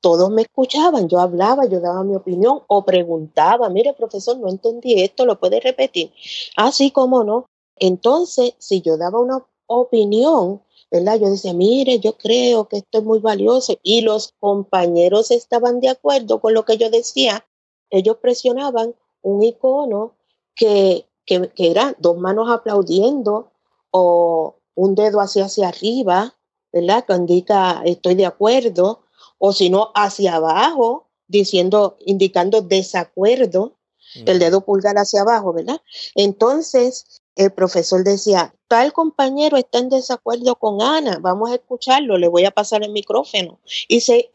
todos 0.00 0.30
me 0.30 0.42
escuchaban, 0.42 1.08
yo 1.08 1.18
hablaba, 1.18 1.66
yo 1.66 1.80
daba 1.80 2.04
mi 2.04 2.14
opinión 2.14 2.62
o 2.68 2.84
preguntaba, 2.84 3.68
mire 3.70 3.92
profesor, 3.92 4.38
no 4.38 4.48
entendí 4.48 5.02
esto, 5.02 5.26
lo 5.26 5.40
puede 5.40 5.58
repetir. 5.58 6.12
Así 6.56 6.92
como 6.92 7.24
no. 7.24 7.46
Entonces, 7.74 8.54
si 8.58 8.82
yo 8.82 8.96
daba 8.96 9.18
una 9.18 9.44
opinión, 9.66 10.62
¿verdad? 10.92 11.18
Yo 11.18 11.28
decía, 11.28 11.54
mire, 11.54 11.98
yo 11.98 12.16
creo 12.16 12.68
que 12.68 12.76
esto 12.76 12.98
es 12.98 13.04
muy 13.04 13.18
valioso 13.18 13.74
y 13.82 14.02
los 14.02 14.32
compañeros 14.38 15.32
estaban 15.32 15.80
de 15.80 15.88
acuerdo 15.88 16.40
con 16.40 16.54
lo 16.54 16.64
que 16.64 16.76
yo 16.76 16.88
decía. 16.88 17.44
Ellos 17.90 18.18
presionaban 18.18 18.94
un 19.22 19.42
icono 19.42 20.15
que, 20.56 21.06
que, 21.24 21.50
que 21.50 21.70
era 21.70 21.94
dos 21.98 22.18
manos 22.18 22.50
aplaudiendo 22.50 23.52
o 23.90 24.56
un 24.74 24.94
dedo 24.94 25.20
hacia 25.20 25.44
hacia 25.44 25.68
arriba, 25.68 26.34
¿verdad? 26.72 27.04
Que 27.06 27.14
indica 27.14 27.82
estoy 27.84 28.14
de 28.14 28.26
acuerdo 28.26 29.04
o 29.38 29.52
si 29.52 29.70
no 29.70 29.90
hacia 29.94 30.36
abajo, 30.36 31.08
diciendo, 31.28 31.96
indicando 32.04 32.62
desacuerdo, 32.62 33.76
el 34.24 34.38
dedo 34.38 34.62
pulgar 34.62 34.96
hacia 34.96 35.22
abajo, 35.22 35.52
¿verdad? 35.52 35.80
Entonces, 36.14 37.22
el 37.36 37.52
profesor 37.52 38.02
decía, 38.02 38.54
tal 38.66 38.94
compañero 38.94 39.58
está 39.58 39.78
en 39.78 39.90
desacuerdo 39.90 40.56
con 40.56 40.80
Ana, 40.80 41.18
vamos 41.20 41.50
a 41.50 41.56
escucharlo, 41.56 42.16
le 42.16 42.28
voy 42.28 42.46
a 42.46 42.50
pasar 42.50 42.82
el 42.82 42.92
micrófono. 42.92 43.60
Y 43.88 44.00
se, 44.00 44.30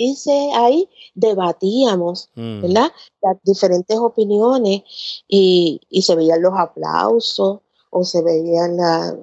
ahí 0.53 0.87
debatíamos, 1.15 2.29
mm. 2.35 2.61
¿verdad? 2.61 2.91
Las 3.21 3.37
diferentes 3.43 3.97
opiniones 3.97 4.83
y, 5.27 5.81
se 6.01 6.15
veían 6.15 6.43
los 6.43 6.53
aplausos 6.55 7.59
o 7.89 8.03
se 8.03 8.21
veía 8.21 8.67
la, 8.67 9.17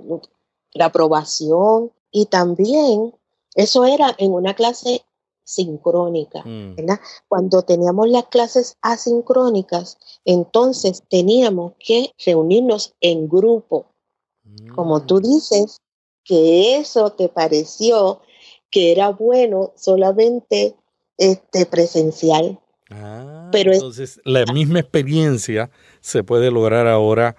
la 0.72 0.84
aprobación. 0.86 1.92
Y 2.10 2.26
también 2.26 3.14
eso 3.54 3.84
era 3.84 4.14
en 4.18 4.32
una 4.32 4.54
clase 4.54 5.04
sincrónica, 5.48 6.42
mm. 6.44 6.76
¿verdad? 6.76 7.00
Cuando 7.26 7.62
teníamos 7.62 8.08
las 8.10 8.26
clases 8.26 8.76
asincrónicas, 8.82 9.96
entonces 10.26 11.02
teníamos 11.08 11.72
que 11.78 12.12
reunirnos 12.24 12.94
en 13.00 13.28
grupo. 13.28 13.86
Como 14.74 15.02
tú 15.02 15.16
mm. 15.16 15.22
dices, 15.22 15.80
que 16.28 16.76
eso 16.76 17.10
te 17.12 17.30
pareció 17.30 18.20
que 18.70 18.92
era 18.92 19.08
bueno 19.08 19.72
solamente 19.76 20.76
este 21.16 21.64
presencial. 21.64 22.60
Ah, 22.90 23.48
Pero 23.50 23.72
entonces 23.72 24.20
la 24.24 24.44
misma 24.52 24.80
experiencia 24.80 25.70
se 26.02 26.22
puede 26.22 26.50
lograr 26.50 26.86
ahora 26.86 27.36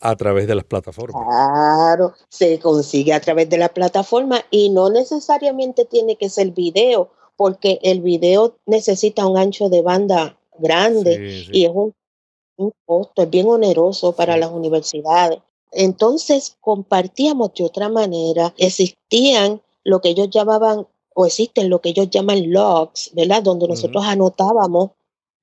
a 0.00 0.16
través 0.16 0.46
de 0.46 0.54
las 0.54 0.64
plataformas. 0.64 1.22
Claro, 1.22 2.14
se 2.30 2.58
consigue 2.58 3.12
a 3.12 3.20
través 3.20 3.50
de 3.50 3.58
la 3.58 3.68
plataforma 3.68 4.40
y 4.50 4.70
no 4.70 4.88
necesariamente 4.88 5.84
tiene 5.84 6.16
que 6.16 6.30
ser 6.30 6.50
video 6.52 7.10
porque 7.36 7.78
el 7.82 8.00
video 8.00 8.56
necesita 8.66 9.26
un 9.26 9.38
ancho 9.38 9.68
de 9.68 9.82
banda 9.82 10.38
grande 10.58 11.46
y 11.52 11.64
es 11.64 11.72
un, 11.74 11.94
costo, 12.84 13.22
es 13.22 13.30
bien 13.30 13.48
oneroso 13.48 14.12
para 14.12 14.36
las 14.36 14.50
universidades. 14.50 15.38
Entonces 15.72 16.56
compartíamos 16.60 17.54
de 17.54 17.64
otra 17.64 17.88
manera, 17.88 18.54
existían 18.58 19.60
lo 19.84 20.00
que 20.00 20.10
ellos 20.10 20.30
llamaban, 20.30 20.86
o 21.14 21.26
existen 21.26 21.68
lo 21.68 21.80
que 21.80 21.90
ellos 21.90 22.08
llaman 22.10 22.52
logs, 22.52 23.10
¿verdad? 23.14 23.42
Donde 23.42 23.68
nosotros 23.68 24.04
anotábamos 24.04 24.90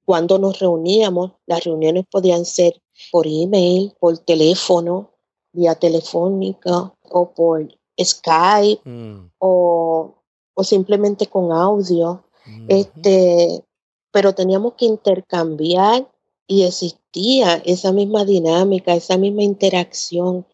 cuando 0.05 0.39
nos 0.39 0.59
reuníamos. 0.59 1.31
Las 1.45 1.63
reuniones 1.63 2.05
podían 2.09 2.45
ser 2.45 2.81
por 3.11 3.27
email, 3.27 3.93
por 3.99 4.17
teléfono, 4.17 5.11
vía 5.51 5.75
telefónica 5.75 6.93
o 7.09 7.31
por 7.31 7.67
Skype 8.01 8.81
mm. 8.89 9.31
o 9.39 10.15
o 10.59 10.63
simplemente 10.65 11.27
con 11.27 11.53
audio. 11.53 12.21
Este, 12.67 13.63
pero 14.11 14.35
teníamos 14.35 14.73
que 14.73 14.85
intercambiar 14.85 16.11
y 16.47 16.63
existía 16.63 17.61
esa 17.63 17.93
misma 17.93 18.25
dinámica, 18.25 18.93
esa 18.93 19.17
misma 19.17 19.43
interacción, 19.43 20.45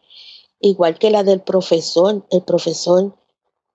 igual 0.60 0.96
que 1.00 1.10
la 1.10 1.24
del 1.24 1.40
profesor. 1.40 2.24
El 2.30 2.42
profesor, 2.42 3.16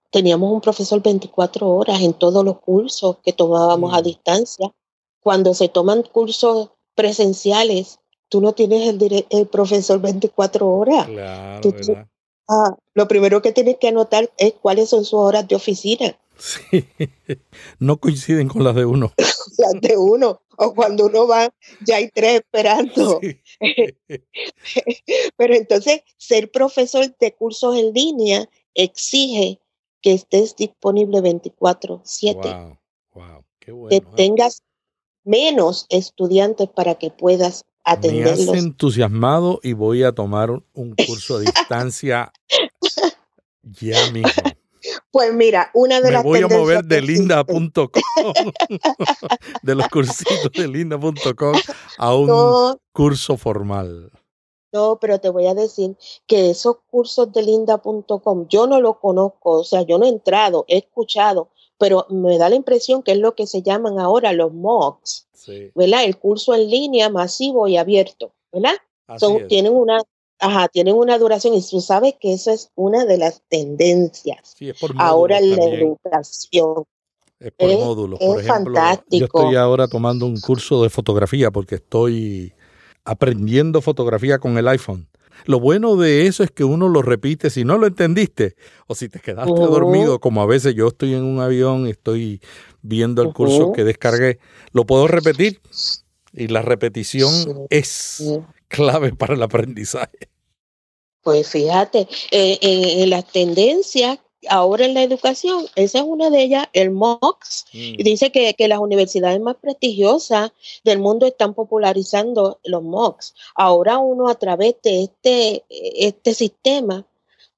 teníamos 0.09 0.53
un 0.53 0.61
profesor 0.61 1.01
24 1.01 1.67
horas 1.69 1.99
en 2.01 2.13
todos 2.13 2.45
los 2.45 2.59
cursos 2.61 3.17
que 3.23 3.33
tomábamos 3.33 3.93
a 3.93 4.01
distancia. 4.01 4.73
Cuando 5.19 5.53
se 5.53 5.67
toman 5.67 6.03
cursos 6.03 6.69
presenciales, 6.95 7.99
tú 8.29 8.39
no 8.39 8.53
tienes 8.53 8.87
el, 8.87 9.25
el 9.29 9.47
profesor 9.47 9.99
24 9.99 10.65
horas. 10.65 11.07
Claro, 11.07 11.69
Ah, 12.53 12.75
lo 12.95 13.07
primero 13.07 13.41
que 13.41 13.53
tienes 13.53 13.77
que 13.77 13.87
anotar 13.87 14.29
es 14.37 14.53
cuáles 14.61 14.89
son 14.89 15.05
sus 15.05 15.21
horas 15.21 15.47
de 15.47 15.55
oficina. 15.55 16.19
Sí, 16.37 16.85
no 17.79 17.97
coinciden 17.97 18.49
con 18.49 18.65
las 18.65 18.75
de 18.75 18.83
uno. 18.83 19.13
las 19.57 19.79
de 19.79 19.95
uno, 19.97 20.41
o 20.57 20.73
cuando 20.73 21.05
uno 21.05 21.27
va, 21.27 21.49
ya 21.79 21.95
hay 21.95 22.09
tres 22.09 22.41
esperando. 22.41 23.21
Pero 25.37 25.55
entonces, 25.55 26.01
ser 26.17 26.51
profesor 26.51 27.15
de 27.17 27.33
cursos 27.33 27.77
en 27.77 27.93
línea 27.93 28.49
exige 28.73 29.61
que 30.01 30.11
estés 30.11 30.57
disponible 30.57 31.21
24/7. 31.21 32.33
Wow, 32.43 32.77
wow, 33.13 33.45
qué 33.59 33.71
bueno. 33.71 33.89
Que 33.89 33.95
¿eh? 33.97 34.15
tengas 34.17 34.61
menos 35.23 35.85
estudiantes 35.87 36.67
para 36.67 36.95
que 36.95 37.11
puedas 37.11 37.63
me 37.85 38.23
has 38.23 38.47
entusiasmado 38.47 39.59
y 39.63 39.73
voy 39.73 40.03
a 40.03 40.13
tomar 40.13 40.51
un 40.51 40.95
curso 41.07 41.37
a 41.37 41.39
distancia 41.39 42.31
ya 43.63 44.11
mismo. 44.11 44.29
Pues 45.11 45.33
mira, 45.33 45.69
una 45.73 45.99
de 45.99 46.05
Me 46.05 46.11
las 46.11 46.23
voy 46.23 46.41
a 46.41 46.47
mover 46.47 46.83
de 46.83 47.01
linda.com, 47.01 47.63
de 49.61 49.75
los 49.75 49.87
cursitos 49.89 50.51
de 50.53 50.67
linda.com 50.67 51.55
a 51.97 52.15
un 52.15 52.77
curso 52.91 53.37
formal. 53.37 54.11
No, 54.73 54.97
pero 54.99 55.19
te 55.19 55.29
voy 55.29 55.47
a 55.47 55.53
decir 55.53 55.97
que 56.25 56.49
esos 56.49 56.77
cursos 56.89 57.31
de 57.33 57.43
linda.com 57.43 58.47
yo 58.47 58.67
no 58.67 58.79
los 58.79 58.97
conozco, 58.97 59.59
o 59.59 59.63
sea, 59.63 59.81
yo 59.81 59.97
no 59.97 60.05
he 60.05 60.09
entrado, 60.09 60.65
he 60.67 60.77
escuchado, 60.77 61.49
pero 61.81 62.05
me 62.09 62.37
da 62.37 62.47
la 62.47 62.55
impresión 62.55 63.01
que 63.01 63.13
es 63.13 63.17
lo 63.17 63.33
que 63.33 63.47
se 63.47 63.63
llaman 63.63 63.99
ahora 63.99 64.33
los 64.33 64.53
MOOCs, 64.53 65.27
¿verdad? 65.73 66.03
El 66.03 66.15
curso 66.15 66.53
en 66.53 66.69
línea 66.69 67.09
masivo 67.09 67.67
y 67.67 67.75
abierto, 67.75 68.33
¿verdad? 68.53 68.75
Son, 69.17 69.47
tienen 69.47 69.75
una 69.75 69.99
Ajá, 70.43 70.67
tienen 70.69 70.95
una 70.95 71.19
duración 71.19 71.53
y 71.53 71.61
tú 71.61 71.81
sabes 71.81 72.15
que 72.19 72.33
eso 72.33 72.51
es 72.51 72.71
una 72.73 73.05
de 73.05 73.19
las 73.19 73.43
tendencias. 73.47 74.55
Sí, 74.55 74.69
es 74.69 74.79
por 74.79 74.91
ahora 74.97 75.37
en 75.37 75.55
la 75.55 75.65
educación. 75.65 76.83
Es 77.39 77.51
por 77.51 77.69
módulos. 77.69 78.19
Por 78.19 78.39
ejemplo, 78.39 78.73
fantástico. 78.73 79.19
yo 79.19 79.25
estoy 79.25 79.55
ahora 79.55 79.87
tomando 79.87 80.25
un 80.25 80.39
curso 80.39 80.81
de 80.81 80.89
fotografía 80.89 81.51
porque 81.51 81.75
estoy 81.75 82.53
aprendiendo 83.05 83.81
fotografía 83.81 84.39
con 84.39 84.57
el 84.57 84.67
iPhone. 84.67 85.07
Lo 85.45 85.59
bueno 85.59 85.95
de 85.95 86.27
eso 86.27 86.43
es 86.43 86.51
que 86.51 86.63
uno 86.63 86.87
lo 86.87 87.01
repite 87.01 87.49
si 87.49 87.63
no 87.63 87.77
lo 87.77 87.87
entendiste 87.87 88.55
o 88.87 88.95
si 88.95 89.09
te 89.09 89.19
quedaste 89.19 89.51
dormido, 89.51 90.19
como 90.19 90.41
a 90.41 90.45
veces 90.45 90.75
yo 90.75 90.87
estoy 90.87 91.13
en 91.13 91.23
un 91.23 91.39
avión 91.39 91.87
y 91.87 91.91
estoy 91.91 92.41
viendo 92.81 93.21
el 93.21 93.33
curso 93.33 93.71
que 93.73 93.83
descargué, 93.83 94.39
lo 94.71 94.85
puedo 94.85 95.07
repetir 95.07 95.61
y 96.33 96.47
la 96.47 96.61
repetición 96.61 97.65
es 97.69 98.23
clave 98.67 99.13
para 99.13 99.33
el 99.33 99.43
aprendizaje. 99.43 100.29
Pues 101.23 101.49
fíjate, 101.49 102.07
eh, 102.31 102.57
en 102.61 103.09
las 103.09 103.31
tendencias 103.31 104.19
ahora 104.49 104.85
en 104.85 104.93
la 104.93 105.03
educación, 105.03 105.65
esa 105.75 105.99
es 105.99 106.05
una 106.05 106.29
de 106.29 106.43
ellas, 106.43 106.67
el 106.73 106.91
MOOCs, 106.91 107.65
y 107.71 107.93
mm. 107.99 108.03
dice 108.03 108.31
que, 108.31 108.55
las 108.67 108.79
universidades 108.79 109.39
más 109.41 109.55
prestigiosas 109.57 110.51
del 110.83 110.99
mundo 110.99 111.25
están 111.25 111.53
popularizando 111.53 112.59
los 112.63 112.83
MOOCs. 112.83 113.35
Ahora 113.55 113.97
uno 113.97 114.29
a 114.29 114.35
través 114.35 114.75
de 114.83 115.03
este, 115.03 115.65
este 115.69 116.33
sistema 116.33 117.05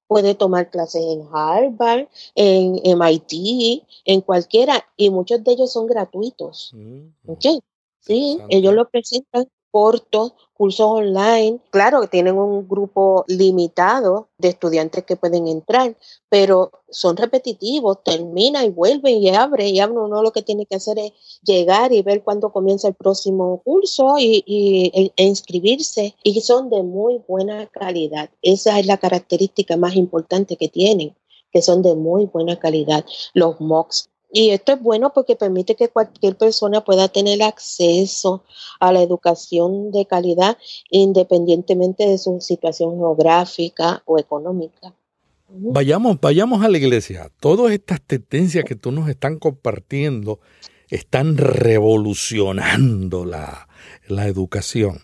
puede 0.07 0.35
tomar 0.35 0.69
clases 0.69 1.03
en 1.03 1.27
Harvard, 1.31 2.07
en 2.35 2.81
MIT, 2.83 3.83
en 4.05 4.21
cualquiera, 4.21 4.85
y 4.97 5.09
muchos 5.09 5.43
de 5.43 5.51
ellos 5.53 5.71
son 5.71 5.87
gratuitos. 5.87 6.71
Mm. 6.73 7.07
Sí, 7.99 8.39
ellos 8.49 8.73
lo 8.73 8.89
presentan 8.89 9.47
cortos, 9.73 10.33
cursos 10.53 10.85
online. 10.85 11.59
Claro 11.71 12.07
tienen 12.07 12.37
un 12.37 12.67
grupo 12.67 13.25
limitado 13.27 14.29
de 14.37 14.49
estudiantes 14.49 15.03
que 15.03 15.15
pueden 15.15 15.47
entrar, 15.47 15.97
pero 16.29 16.71
son 16.91 17.17
repetitivos, 17.17 18.03
termina 18.03 18.63
y 18.63 18.69
vuelve 18.69 19.09
y 19.13 19.29
abre 19.29 19.69
y 19.69 19.79
abre. 19.79 19.97
Uno 19.97 20.21
lo 20.21 20.31
que 20.31 20.43
tiene 20.43 20.67
que 20.67 20.75
hacer 20.75 20.99
es 20.99 21.11
llegar 21.41 21.91
y 21.91 22.03
ver 22.03 22.23
cuándo 22.23 22.51
comienza 22.51 22.87
el 22.87 22.93
próximo 22.93 23.63
curso 23.63 24.19
y, 24.19 24.43
e, 24.93 25.11
e 25.17 25.23
inscribirse. 25.25 26.15
Y 26.21 26.39
son 26.41 26.69
de 26.69 26.83
muy 26.83 27.23
buena 27.27 27.65
calidad. 27.65 28.29
Esa 28.43 28.79
es 28.79 28.85
la 28.85 28.97
característica 28.97 29.75
más 29.75 29.95
importante 29.95 30.55
que 30.55 30.69
tienen 30.69 31.15
que 31.51 31.61
son 31.61 31.83
de 31.83 31.93
muy 31.93 32.25
buena 32.25 32.57
calidad. 32.57 33.05
Los 33.35 33.61
MOOCs 33.61 34.09
y 34.35 34.49
esto 34.49 34.73
es 34.73 34.81
bueno 34.81 35.13
porque 35.13 35.35
permite 35.35 35.75
que 35.75 35.89
cualquier 35.89 36.35
persona 36.35 36.83
pueda 36.83 37.07
tener 37.07 37.43
acceso 37.43 38.43
a 38.79 38.91
la 38.91 39.03
educación 39.03 39.91
de 39.91 40.07
calidad 40.07 40.57
independientemente 40.89 42.07
de 42.07 42.17
su 42.17 42.41
situación 42.41 42.97
geográfica 42.97 44.01
o 44.05 44.17
económica. 44.17 44.95
Vayamos, 45.49 46.19
vayamos 46.19 46.65
a 46.65 46.67
la 46.67 46.79
iglesia. 46.79 47.29
Todas 47.39 47.71
estas 47.73 48.01
tendencias 48.01 48.65
que 48.65 48.73
tú 48.73 48.91
nos 48.91 49.07
están 49.07 49.37
compartiendo 49.37 50.39
están 50.89 51.37
revolucionando 51.37 53.25
la, 53.25 53.67
educación. 54.09 55.01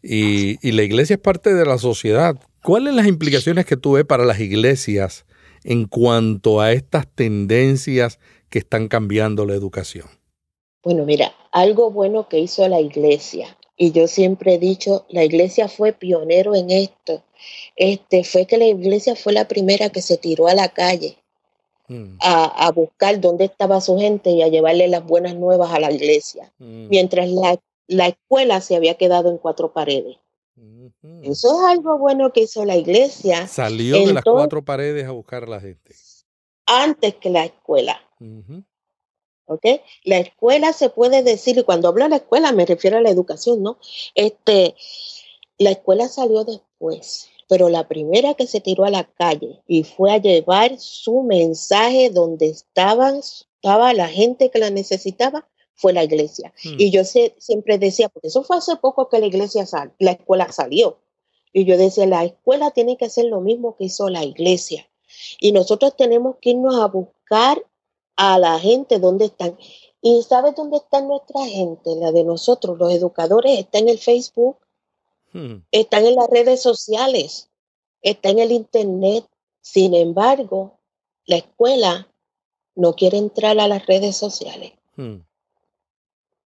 Y, 0.00 0.64
y 0.66 0.70
la 0.72 0.84
iglesia 0.84 1.14
es 1.14 1.20
parte 1.20 1.54
de 1.54 1.66
la 1.66 1.78
sociedad. 1.78 2.36
¿Cuáles 2.62 2.90
son 2.90 2.96
las 2.98 3.08
implicaciones 3.08 3.66
que 3.66 3.76
tú 3.76 3.92
ves 3.94 4.04
para 4.04 4.24
las 4.24 4.38
iglesias 4.38 5.26
en 5.64 5.86
cuanto 5.86 6.60
a 6.60 6.72
estas 6.72 7.08
tendencias 7.08 8.20
que 8.50 8.58
están 8.58 8.88
cambiando 8.88 9.46
la 9.46 9.54
educación? 9.54 10.08
Bueno, 10.82 11.04
mira, 11.04 11.32
algo 11.52 11.90
bueno 11.90 12.28
que 12.28 12.38
hizo 12.38 12.66
la 12.68 12.80
iglesia, 12.80 13.56
y 13.76 13.92
yo 13.92 14.06
siempre 14.08 14.54
he 14.54 14.58
dicho, 14.58 15.06
la 15.08 15.24
iglesia 15.24 15.68
fue 15.68 15.92
pionero 15.92 16.54
en 16.54 16.70
esto, 16.70 17.22
este, 17.76 18.24
fue 18.24 18.46
que 18.46 18.58
la 18.58 18.66
iglesia 18.66 19.14
fue 19.14 19.32
la 19.32 19.48
primera 19.48 19.90
que 19.90 20.02
se 20.02 20.16
tiró 20.16 20.48
a 20.48 20.54
la 20.54 20.68
calle 20.68 21.16
mm. 21.88 22.18
a, 22.20 22.70
buscar 22.72 23.20
dónde 23.20 23.44
estaba 23.44 23.80
su 23.80 23.98
gente 23.98 24.30
y 24.30 24.42
a 24.42 24.48
llevarle 24.48 24.88
las 24.88 25.04
buenas 25.04 25.34
nuevas 25.36 25.72
a 25.72 25.80
la 25.80 25.92
iglesia, 25.92 26.52
mm. 26.58 26.88
mientras 26.88 27.28
la, 27.30 28.06
escuela 28.06 28.60
se 28.60 28.76
había 28.76 28.94
quedado 28.94 29.30
en 29.30 29.38
cuatro 29.38 29.72
paredes. 29.72 30.16
Eso 31.22 31.58
es 31.58 31.66
algo 31.66 31.98
bueno 31.98 32.32
que 32.32 32.42
hizo 32.42 32.64
la 32.66 32.76
iglesia. 32.76 33.46
Salió 33.46 34.04
de 34.06 34.12
las 34.12 34.24
cuatro 34.24 34.62
paredes 34.62 35.06
a 35.06 35.12
buscar 35.12 35.44
a 35.44 35.46
la 35.46 35.60
gente. 35.60 35.94
Antes 36.72 37.16
que 37.16 37.30
la 37.30 37.44
escuela. 37.44 38.00
La 40.04 40.18
escuela 40.18 40.72
se 40.72 40.90
puede 40.90 41.24
decir, 41.24 41.58
y 41.58 41.64
cuando 41.64 41.88
hablo 41.88 42.04
de 42.04 42.10
la 42.10 42.16
escuela 42.16 42.52
me 42.52 42.66
refiero 42.66 42.98
a 42.98 43.00
la 43.00 43.10
educación, 43.10 43.62
¿no? 43.62 43.78
Este, 44.14 44.76
la 45.58 45.70
escuela 45.70 46.06
salió 46.06 46.44
después, 46.44 47.28
pero 47.48 47.68
la 47.68 47.88
primera 47.88 48.34
que 48.34 48.46
se 48.46 48.60
tiró 48.60 48.84
a 48.84 48.90
la 48.90 49.04
calle 49.04 49.60
y 49.66 49.82
fue 49.82 50.12
a 50.12 50.18
llevar 50.18 50.78
su 50.78 51.22
mensaje 51.22 52.10
donde 52.10 52.46
estaban, 52.46 53.16
estaba 53.16 53.92
la 53.92 54.08
gente 54.08 54.50
que 54.50 54.60
la 54.60 54.70
necesitaba 54.70 55.48
fue 55.74 55.92
la 55.92 56.04
iglesia. 56.04 56.52
Hmm. 56.62 56.76
Y 56.78 56.92
yo 56.92 57.02
siempre 57.04 57.78
decía, 57.78 58.08
porque 58.08 58.28
eso 58.28 58.44
fue 58.44 58.58
hace 58.58 58.76
poco 58.76 59.08
que 59.08 59.18
la 59.18 59.26
iglesia 59.26 59.66
sal, 59.66 59.92
la 59.98 60.12
escuela 60.12 60.52
salió. 60.52 61.00
Y 61.52 61.64
yo 61.64 61.76
decía, 61.76 62.06
la 62.06 62.24
escuela 62.24 62.70
tiene 62.70 62.96
que 62.96 63.06
hacer 63.06 63.24
lo 63.24 63.40
mismo 63.40 63.76
que 63.76 63.86
hizo 63.86 64.08
la 64.08 64.22
iglesia. 64.22 64.86
Y 65.38 65.52
nosotros 65.52 65.96
tenemos 65.96 66.36
que 66.40 66.50
irnos 66.50 66.76
a 66.76 66.86
buscar 66.86 67.64
a 68.16 68.38
la 68.38 68.58
gente 68.58 68.98
dónde 68.98 69.26
están. 69.26 69.56
¿Y 70.02 70.22
sabes 70.22 70.54
dónde 70.54 70.78
está 70.78 71.00
nuestra 71.00 71.46
gente? 71.46 71.94
La 71.96 72.12
de 72.12 72.24
nosotros, 72.24 72.78
los 72.78 72.92
educadores, 72.92 73.58
está 73.58 73.78
en 73.78 73.88
el 73.88 73.98
Facebook, 73.98 74.56
hmm. 75.32 75.56
están 75.70 76.06
en 76.06 76.14
las 76.16 76.28
redes 76.28 76.62
sociales, 76.62 77.50
está 78.02 78.30
en 78.30 78.38
el 78.38 78.52
Internet. 78.52 79.26
Sin 79.60 79.94
embargo, 79.94 80.78
la 81.26 81.36
escuela 81.36 82.08
no 82.74 82.94
quiere 82.94 83.18
entrar 83.18 83.58
a 83.58 83.68
las 83.68 83.86
redes 83.86 84.16
sociales. 84.16 84.72
Hmm. 84.96 85.18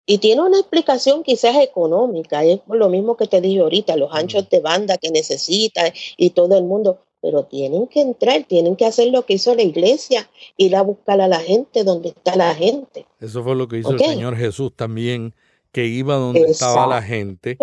Y 0.07 0.19
tiene 0.19 0.43
una 0.43 0.59
explicación 0.59 1.23
quizás 1.23 1.57
económica, 1.57 2.43
es 2.45 2.61
lo 2.67 2.89
mismo 2.89 3.17
que 3.17 3.27
te 3.27 3.41
dije 3.41 3.61
ahorita, 3.61 3.97
los 3.97 4.13
anchos 4.13 4.45
hmm. 4.45 4.49
de 4.51 4.61
banda 4.61 4.99
que 4.99 5.11
necesita 5.11 5.93
y 6.17 6.31
todo 6.31 6.59
el 6.59 6.65
mundo 6.65 7.01
pero 7.23 7.45
tienen 7.45 7.87
que 7.87 8.01
entrar, 8.01 8.45
tienen 8.45 8.77
que 8.77 8.87
hacer 8.87 9.09
lo 9.09 9.27
que 9.27 9.35
hizo 9.35 9.55
la 9.55 9.63
iglesia, 9.63 10.29
ir 10.57 10.77
a 10.77 10.83
buscar 10.83 11.21
a 11.21 11.29
la 11.29 11.41
gente 11.41 11.85
donde 11.85 12.11
está 12.11 12.37
la 12.37 12.55
gente. 12.55 13.07
Eso 13.21 13.43
fue 13.43 13.55
lo 13.55 13.69
que 13.69 13.79
hizo 13.79 13.91
el 13.91 13.99
Señor 13.99 14.37
Jesús 14.37 14.73
también, 14.75 15.35
que 15.73 15.87
iba 15.87 16.17
donde 16.17 16.43
estaba 16.43 16.87
la 16.87 17.03
gente 17.03 17.59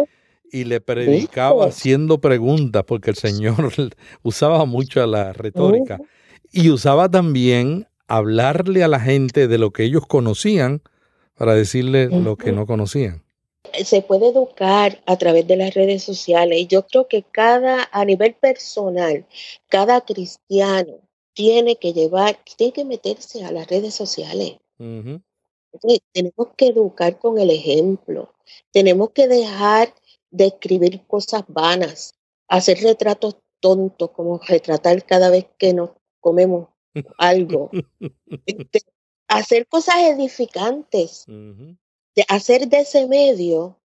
y 0.52 0.64
le 0.64 0.80
predicaba 0.80 1.66
haciendo 1.66 2.20
preguntas, 2.20 2.84
porque 2.86 3.10
el 3.10 3.18
Señor 3.18 3.74
usaba 4.24 4.66
mucho 4.66 5.06
la 5.06 5.34
retórica. 5.34 6.00
Y 6.52 6.70
usaba 6.70 7.10
también 7.10 7.88
hablarle 8.08 8.84
a 8.84 8.88
la 8.88 9.00
gente 9.00 9.48
de 9.48 9.58
lo 9.58 9.72
que 9.72 9.84
ellos 9.84 10.06
conocían 10.08 10.82
para 11.36 11.54
decirle 11.54 12.08
lo 12.10 12.38
que 12.38 12.54
no 12.54 12.66
conocían 12.66 13.27
se 13.84 14.02
puede 14.02 14.30
educar 14.30 15.02
a 15.06 15.18
través 15.18 15.48
de 15.48 15.58
las 15.58 15.74
redes 15.74 16.04
sociales 16.04 16.60
y 16.60 16.68
yo 16.68 16.86
creo 16.86 17.08
que 17.08 17.24
cada, 17.24 17.88
a 17.92 18.06
nivel 18.06 18.34
personal, 18.36 19.26
cada 19.68 20.02
cristiano 20.02 21.00
tiene 21.34 21.76
que 21.76 21.94
llevar, 21.94 22.40
tiene 22.58 22.74
que 22.74 22.86
meterse 22.86 23.46
a 23.46 23.52
las 23.52 23.68
redes 23.68 23.94
sociales. 23.94 24.58
Tenemos 24.78 26.48
que 26.56 26.68
educar 26.68 27.20
con 27.20 27.38
el 27.38 27.52
ejemplo. 27.52 28.34
Tenemos 28.72 29.12
que 29.12 29.28
dejar 29.28 29.94
de 30.32 30.48
escribir 30.48 31.06
cosas 31.06 31.44
vanas, 31.48 32.16
hacer 32.48 32.80
retratos 32.80 33.38
tontos, 33.60 34.12
como 34.12 34.40
retratar 34.40 35.06
cada 35.06 35.30
vez 35.30 35.46
que 35.58 35.74
nos 35.74 35.92
comemos 36.20 36.70
algo. 37.18 37.70
Este, 38.46 38.82
hacer 39.28 39.68
cosas 39.68 39.96
edificantes 39.98 41.26
de 42.18 42.26
hacer 42.30 42.68
de 42.68 42.80
ese 42.80 43.06
medio 43.08 43.78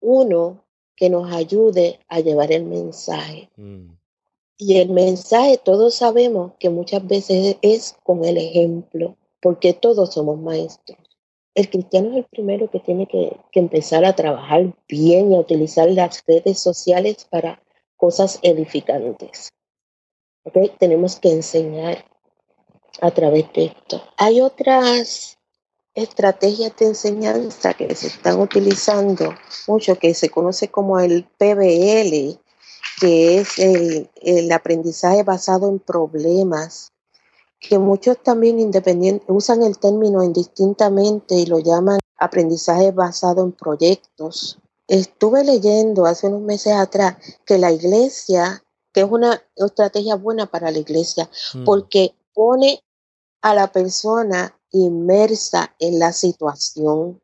uno 0.00 0.62
que 0.94 1.08
nos 1.08 1.32
ayude 1.32 1.98
a 2.06 2.20
llevar 2.20 2.52
el 2.52 2.64
mensaje. 2.64 3.48
Mm. 3.56 3.94
Y 4.58 4.76
el 4.76 4.90
mensaje 4.90 5.56
todos 5.56 5.94
sabemos 5.94 6.52
que 6.60 6.68
muchas 6.68 7.06
veces 7.06 7.56
es 7.62 7.96
con 8.02 8.26
el 8.26 8.36
ejemplo, 8.36 9.16
porque 9.40 9.72
todos 9.72 10.12
somos 10.12 10.38
maestros. 10.38 10.98
El 11.54 11.70
cristiano 11.70 12.10
es 12.10 12.16
el 12.16 12.24
primero 12.24 12.70
que 12.70 12.78
tiene 12.80 13.06
que, 13.06 13.38
empezar 13.52 14.04
a 14.04 14.14
trabajar 14.14 14.74
bien 14.86 15.32
y 15.32 15.36
a 15.36 15.40
utilizar 15.40 15.90
las 15.90 16.22
redes 16.26 16.58
sociales 16.58 17.26
para 17.30 17.62
cosas 17.96 18.38
edificantes. 18.42 19.48
Tenemos 20.78 21.18
que 21.18 21.32
enseñar 21.32 22.04
a 23.00 23.10
través 23.12 23.50
de 23.54 23.64
esto. 23.66 24.02
Hay 24.18 24.42
otras 24.42 25.37
estrategias 26.02 26.74
de 26.76 26.86
enseñanza 26.86 27.74
que 27.74 27.94
se 27.94 28.06
están 28.06 28.40
utilizando 28.40 29.34
mucho, 29.66 29.98
que 29.98 30.14
se 30.14 30.30
conoce 30.30 30.68
como 30.68 30.98
el 31.00 31.24
PBL, 31.24 32.38
que 33.00 33.38
es 33.38 33.58
el, 33.58 34.52
aprendizaje 34.52 35.22
basado 35.22 35.68
en 35.68 35.78
problemas, 35.80 36.92
que 37.60 37.78
muchos 37.78 38.22
también 38.22 38.60
independientes 38.60 39.26
usan 39.28 39.62
el 39.62 39.78
término 39.78 40.22
indistintamente 40.22 41.34
y 41.34 41.46
lo 41.46 41.58
llaman 41.58 41.98
aprendizaje 42.16 42.92
basado 42.92 43.42
en 43.42 43.52
proyectos. 43.52 44.58
Estuve 44.86 45.44
leyendo 45.44 46.06
hace 46.06 46.28
unos 46.28 46.42
meses 46.42 46.74
atrás 46.74 47.16
que 47.44 47.58
la 47.58 47.72
iglesia, 47.72 48.62
que 48.92 49.00
es 49.00 49.10
una 49.10 49.42
estrategia 49.56 50.14
buena 50.14 50.46
para 50.46 50.70
la 50.70 50.78
iglesia, 50.78 51.28
mm. 51.54 51.64
porque 51.64 52.14
pone 52.32 52.82
a 53.42 53.54
la 53.54 53.70
persona 53.70 54.57
inmersa 54.72 55.74
en 55.78 55.98
la 55.98 56.12
situación 56.12 57.20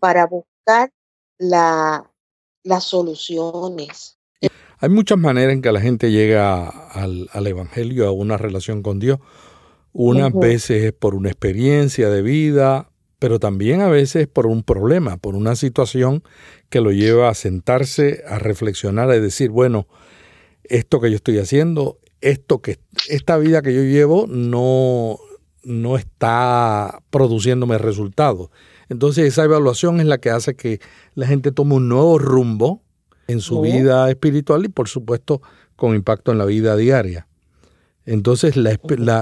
para 0.00 0.26
buscar 0.26 0.90
la, 1.38 2.10
las 2.64 2.84
soluciones. 2.84 4.18
Hay 4.78 4.88
muchas 4.88 5.18
maneras 5.18 5.52
en 5.52 5.62
que 5.62 5.72
la 5.72 5.80
gente 5.80 6.10
llega 6.10 6.68
al, 6.68 7.46
Evangelio, 7.46 8.06
a 8.06 8.10
una 8.10 8.36
relación 8.36 8.82
con 8.82 8.98
Dios. 8.98 9.18
Unas 9.92 10.32
veces 10.32 10.82
es 10.84 10.92
por 10.92 11.14
una 11.14 11.28
experiencia 11.28 12.10
de 12.10 12.20
vida, 12.20 12.90
pero 13.20 13.38
también 13.38 13.80
a 13.80 13.88
veces 13.88 14.26
por 14.26 14.46
un 14.46 14.64
problema, 14.64 15.16
por 15.16 15.36
una 15.36 15.54
situación 15.54 16.24
que 16.68 16.80
lo 16.80 16.90
lleva 16.90 17.28
a 17.28 17.34
sentarse, 17.34 18.24
a 18.28 18.38
reflexionar, 18.38 19.08
a 19.08 19.20
decir, 19.20 19.50
bueno, 19.50 19.86
esto 20.64 21.00
que 21.00 21.10
yo 21.10 21.16
estoy 21.16 21.38
haciendo, 21.38 22.00
esto 22.20 22.60
que 22.60 22.78
esta 23.08 23.38
vida 23.38 23.62
que 23.62 23.72
yo 23.72 23.82
llevo 23.82 24.26
no 24.26 25.18
no 25.64 25.96
está 25.96 27.00
produciéndome 27.10 27.78
resultados. 27.78 28.50
Entonces 28.88 29.26
esa 29.26 29.44
evaluación 29.44 30.00
es 30.00 30.06
la 30.06 30.18
que 30.18 30.30
hace 30.30 30.56
que 30.56 30.80
la 31.14 31.26
gente 31.26 31.52
tome 31.52 31.74
un 31.74 31.88
nuevo 31.88 32.18
rumbo 32.18 32.82
en 33.26 33.40
su 33.40 33.60
vida 33.60 34.10
espiritual 34.10 34.64
y 34.64 34.68
por 34.68 34.88
supuesto 34.88 35.40
con 35.76 35.94
impacto 35.94 36.32
en 36.32 36.38
la 36.38 36.44
vida 36.44 36.76
diaria. 36.76 37.26
Entonces 38.06 38.56
la, 38.56 38.78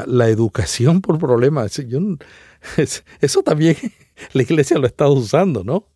la, 0.06 0.28
educación 0.28 1.00
por 1.00 1.18
problemas, 1.18 1.78
eso 3.20 3.42
también 3.42 3.76
la 4.32 4.42
iglesia 4.42 4.78
lo 4.78 4.86
está 4.86 5.08
usando, 5.08 5.62
¿no? 5.62 5.86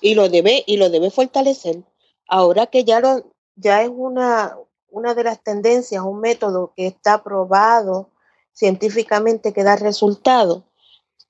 y 0.00 0.14
lo 0.14 0.28
debe, 0.30 0.64
y 0.66 0.78
lo 0.78 0.88
debe 0.88 1.10
fortalecer. 1.10 1.82
Ahora 2.26 2.66
que 2.66 2.84
ya, 2.84 3.00
lo, 3.00 3.30
ya 3.56 3.82
es 3.82 3.90
una, 3.92 4.56
una 4.88 5.14
de 5.14 5.24
las 5.24 5.42
tendencias, 5.42 6.02
un 6.02 6.20
método 6.20 6.72
que 6.74 6.86
está 6.86 7.22
probado 7.22 8.10
científicamente 8.56 9.52
que 9.52 9.62
da 9.62 9.76
resultado, 9.76 10.64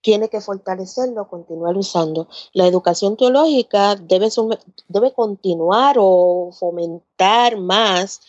tiene 0.01 0.29
que 0.29 0.41
fortalecerlo, 0.41 1.29
continuar 1.29 1.77
usando. 1.77 2.29
La 2.53 2.69
educación 2.69 3.17
teológica 3.17 3.97
debe, 3.97 4.29
debe 4.87 5.13
continuar 5.13 5.97
o 5.99 6.53
fomentar 6.57 7.57
más 7.57 8.21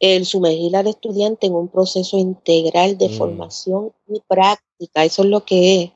el 0.00 0.26
sumergir 0.26 0.74
al 0.76 0.88
estudiante 0.88 1.46
en 1.46 1.54
un 1.54 1.68
proceso 1.68 2.18
integral 2.18 2.98
de 2.98 3.10
mm. 3.10 3.12
formación 3.12 3.92
y 4.08 4.20
práctica. 4.26 5.04
Eso 5.04 5.22
es 5.22 5.28
lo 5.28 5.44
que 5.44 5.82
es. 5.82 5.92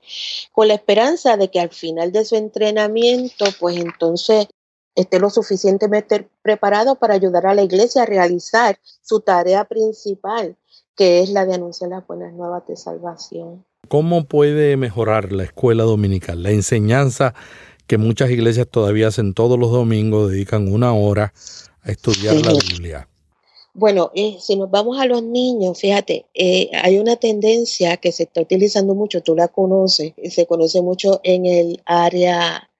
Con 0.52 0.68
la 0.68 0.74
esperanza 0.74 1.36
de 1.36 1.50
que 1.50 1.58
al 1.58 1.70
final 1.70 2.12
de 2.12 2.24
su 2.24 2.36
entrenamiento, 2.36 3.46
pues 3.58 3.76
entonces 3.76 4.46
esté 4.94 5.18
lo 5.18 5.30
suficientemente 5.30 6.28
preparado 6.42 6.94
para 6.94 7.14
ayudar 7.14 7.46
a 7.46 7.54
la 7.54 7.62
iglesia 7.62 8.02
a 8.02 8.06
realizar 8.06 8.78
su 9.02 9.20
tarea 9.20 9.64
principal, 9.64 10.56
que 10.96 11.20
es 11.20 11.30
la 11.30 11.44
de 11.46 11.54
anunciar 11.54 11.90
las 11.90 12.06
buenas 12.06 12.32
nuevas 12.32 12.66
de 12.66 12.76
salvación. 12.76 13.64
¿Cómo 13.88 14.24
puede 14.24 14.76
mejorar 14.76 15.32
la 15.32 15.44
escuela 15.44 15.84
dominical? 15.84 16.42
La 16.42 16.50
enseñanza 16.50 17.34
que 17.86 17.98
muchas 17.98 18.30
iglesias 18.30 18.66
todavía 18.70 19.08
hacen 19.08 19.34
todos 19.34 19.58
los 19.58 19.70
domingos, 19.70 20.30
dedican 20.30 20.72
una 20.72 20.94
hora 20.94 21.34
a 21.82 21.90
estudiar 21.90 22.36
la 22.36 22.52
Biblia. 22.52 23.08
Bueno, 23.74 24.12
eh, 24.14 24.36
si 24.40 24.56
nos 24.56 24.70
vamos 24.70 24.98
a 25.00 25.06
los 25.06 25.22
niños, 25.22 25.80
fíjate, 25.80 26.26
eh, 26.32 26.70
hay 26.80 26.98
una 26.98 27.16
tendencia 27.16 27.96
que 27.96 28.12
se 28.12 28.22
está 28.22 28.40
utilizando 28.40 28.94
mucho, 28.94 29.20
tú 29.20 29.34
la 29.34 29.48
conoces, 29.48 30.12
se 30.30 30.46
conoce 30.46 30.80
mucho 30.80 31.20
en 31.24 31.44
el 31.44 31.82
área 31.84 32.70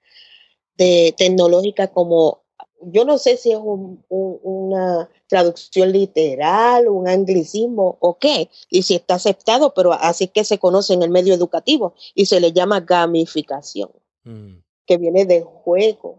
de 0.79 1.13
tecnológica 1.19 1.89
como 1.89 2.44
yo 2.91 3.05
no 3.05 3.19
sé 3.19 3.37
si 3.37 3.53
es 3.53 3.59
una 3.61 5.09
traducción 5.27 5.93
literal, 5.93 6.89
un 6.89 7.09
anglicismo 7.09 7.97
o 8.01 8.19
qué, 8.19 8.51
y 8.71 8.83
si 8.83 8.95
está 8.95 9.15
aceptado, 9.15 9.75
pero 9.75 9.93
así 9.93 10.29
que 10.29 10.45
se 10.45 10.59
conoce 10.59 10.95
en 10.95 11.03
el 11.03 11.11
medio 11.11 11.35
educativo 11.35 11.95
y 12.15 12.27
se 12.27 12.41
le 12.41 12.53
llama 12.53 12.81
gamificación, 12.81 13.91
mm. 14.25 14.57
que 14.87 14.97
viene 14.97 15.25
del 15.25 15.45
juego, 15.45 16.19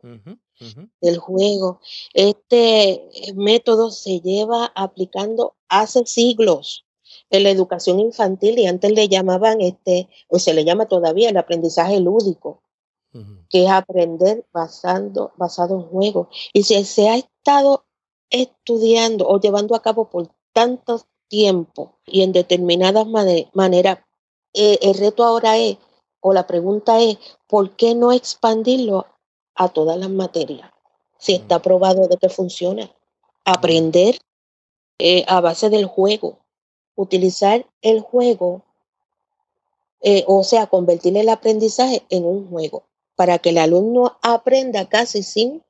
del 1.01 1.17
juego. 1.17 1.80
Este 2.13 3.10
método 3.36 3.91
se 3.91 4.21
lleva 4.21 4.71
aplicando 4.75 5.56
hace 5.67 6.06
siglos 6.06 6.86
en 7.30 7.43
la 7.43 7.49
educación 7.49 7.99
infantil 7.99 8.60
y 8.60 8.67
antes 8.67 8.91
le 8.91 9.08
llamaban 9.08 9.62
este, 9.62 10.10
o 10.28 10.39
se 10.39 10.54
le 10.54 10.63
llama 10.63 10.88
todavía 10.88 11.30
el 11.30 11.38
aprendizaje 11.38 11.99
lúdico 11.99 12.62
que 13.49 13.63
es 13.63 13.69
aprender 13.69 14.45
basando, 14.51 15.32
basado 15.38 15.75
en 15.75 15.84
juego. 15.84 16.30
Y 16.54 16.63
si 16.63 16.84
se 16.84 17.10
ha 17.10 17.15
estado 17.15 17.86
estudiando 18.30 19.28
o 19.28 19.39
llevando 19.39 19.75
a 19.75 19.82
cabo 19.82 20.10
por 20.10 20.30
tanto 20.54 21.01
tiempo 21.28 21.97
y 22.06 22.21
en 22.21 22.32
determinadas 22.32 23.08
maneras, 23.54 23.99
eh, 24.54 24.80
el 24.82 24.95
reto 24.95 25.23
ahora 25.23 25.58
es, 25.58 25.78
o 26.19 26.34
la 26.34 26.47
pregunta 26.47 26.99
es, 26.99 27.17
¿por 27.47 27.75
qué 27.75 27.95
no 27.95 28.12
expandirlo 28.12 29.06
a 29.56 29.69
todas 29.69 29.97
las 29.97 30.10
materias? 30.10 30.71
Si 31.17 31.34
está 31.34 31.62
probado 31.62 32.08
de 32.08 32.17
que 32.17 32.30
funciona. 32.30 32.91
Aprender 33.45 34.17
eh, 34.97 35.23
a 35.28 35.39
base 35.39 35.69
del 35.69 35.86
juego, 35.86 36.39
utilizar 36.95 37.65
el 37.82 38.01
juego, 38.01 38.63
eh, 40.01 40.23
o 40.28 40.43
sea, 40.43 40.67
convertir 40.67 41.15
el 41.15 41.30
aprendizaje 41.30 42.04
en 42.10 42.25
un 42.25 42.49
juego 42.49 42.84
para 43.15 43.39
que 43.39 43.49
el 43.49 43.58
alumno 43.58 44.17
aprenda 44.21 44.88
casi 44.88 45.23
sin 45.23 45.63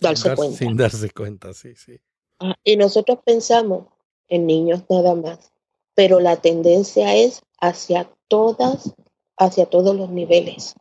darse 0.00 0.34
cuenta. 0.34 0.56
Sin 0.56 0.76
darse 0.76 1.10
cuenta, 1.10 1.54
sí, 1.54 1.74
sí. 1.74 2.00
Ah, 2.40 2.54
y 2.64 2.76
nosotros 2.76 3.18
pensamos 3.24 3.86
en 4.28 4.46
niños 4.46 4.82
nada 4.88 5.14
más, 5.14 5.52
pero 5.94 6.20
la 6.20 6.36
tendencia 6.36 7.14
es 7.14 7.42
hacia 7.60 8.10
todas, 8.28 8.94
hacia 9.36 9.66
todos 9.66 9.96
los 9.96 10.10
niveles. 10.10 10.74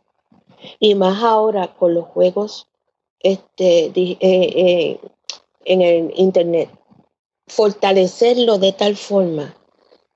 Y 0.79 0.95
más 0.95 1.23
ahora 1.23 1.75
con 1.75 1.93
los 1.93 2.05
juegos 2.05 2.67
este, 3.19 3.85
eh, 3.85 4.17
eh, 4.21 4.99
en 5.65 5.81
el 5.81 6.13
Internet. 6.15 6.69
Fortalecerlo 7.47 8.57
de 8.57 8.73
tal 8.73 8.95
forma 8.95 9.55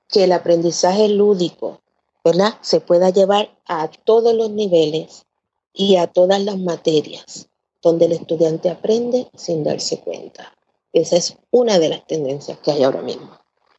que 0.08 0.24
el 0.24 0.32
aprendizaje 0.32 1.08
lúdico, 1.08 1.80
¿verdad? 2.24 2.58
Se 2.60 2.80
pueda 2.80 3.10
llevar 3.10 3.50
a 3.66 3.88
todos 3.88 4.34
los 4.34 4.50
niveles 4.50 5.26
y 5.72 5.96
a 5.96 6.06
todas 6.06 6.42
las 6.42 6.58
materias 6.58 7.48
donde 7.82 8.06
el 8.06 8.12
estudiante 8.12 8.70
aprende 8.70 9.28
sin 9.36 9.64
darse 9.64 10.00
cuenta. 10.00 10.56
Esa 10.92 11.16
es 11.16 11.36
una 11.50 11.78
de 11.78 11.88
las 11.88 12.06
tendencias 12.06 12.58
que 12.58 12.70
hay 12.70 12.84
ahora 12.84 13.02
mismo. 13.02 13.30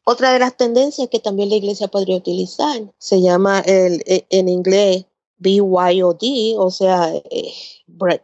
Otra 0.04 0.32
de 0.32 0.38
las 0.38 0.56
tendencias 0.56 1.08
que 1.08 1.20
también 1.20 1.48
la 1.48 1.56
iglesia 1.56 1.88
podría 1.88 2.16
utilizar 2.16 2.82
se 2.98 3.22
llama 3.22 3.60
el, 3.60 4.02
e, 4.04 4.26
en 4.28 4.48
inglés 4.48 5.06
BYOD, 5.38 6.58
o 6.58 6.70
sea, 6.70 7.14
eh, 7.14 7.52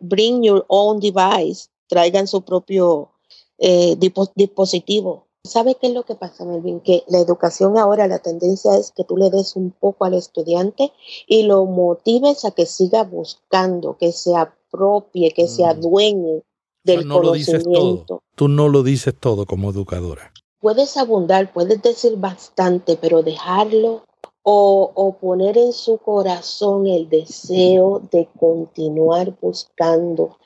Bring 0.01 0.43
Your 0.43 0.65
Own 0.69 1.01
Device, 1.01 1.69
traigan 1.87 2.27
su 2.27 2.43
propio 2.43 3.11
eh, 3.59 3.97
dispositivo 3.97 5.27
¿Sabe 5.43 5.75
qué 5.77 5.87
es 5.87 5.95
lo 5.95 6.03
que 6.03 6.15
pasa, 6.15 6.45
Melvin? 6.45 6.81
Que 6.81 7.03
la 7.09 7.19
educación 7.19 7.79
ahora, 7.79 8.07
la 8.07 8.19
tendencia 8.19 8.77
es 8.77 8.93
que 8.93 9.05
tú 9.05 9.17
le 9.17 9.31
des 9.31 9.57
un 9.57 9.71
poco 9.71 10.05
al 10.05 10.15
estudiante 10.15 10.93
y 11.27 11.45
lo 11.45 11.65
motives 11.65 12.45
a 12.45 12.51
que 12.51 12.67
siga 12.67 13.05
buscando, 13.05 13.97
que 13.97 14.13
se 14.13 14.37
apropie, 14.37 15.33
que 15.33 15.49
se 15.49 15.63
mm. 15.63 15.67
adueñe 15.67 16.43
del 16.85 17.09
no 17.09 17.21
conocimiento. 17.21 17.23
Lo 17.23 17.33
dices 17.33 18.05
todo. 18.07 18.23
Tú 18.35 18.49
no 18.49 18.69
lo 18.69 18.83
dices 18.83 19.15
todo 19.19 19.47
como 19.47 19.71
educadora. 19.71 20.33
Puedes 20.61 20.99
abundar, 20.99 21.51
puedes 21.55 21.81
decir 21.81 22.17
bastante, 22.17 22.99
pero 22.99 23.23
dejarlo 23.23 24.05
o, 24.43 24.93
o 24.95 25.17
poner 25.17 25.57
en 25.57 25.73
su 25.73 25.97
corazón 25.99 26.87
el 26.87 27.09
deseo 27.09 28.03
de 28.13 28.29
continuar 28.39 29.35
buscando. 29.41 30.37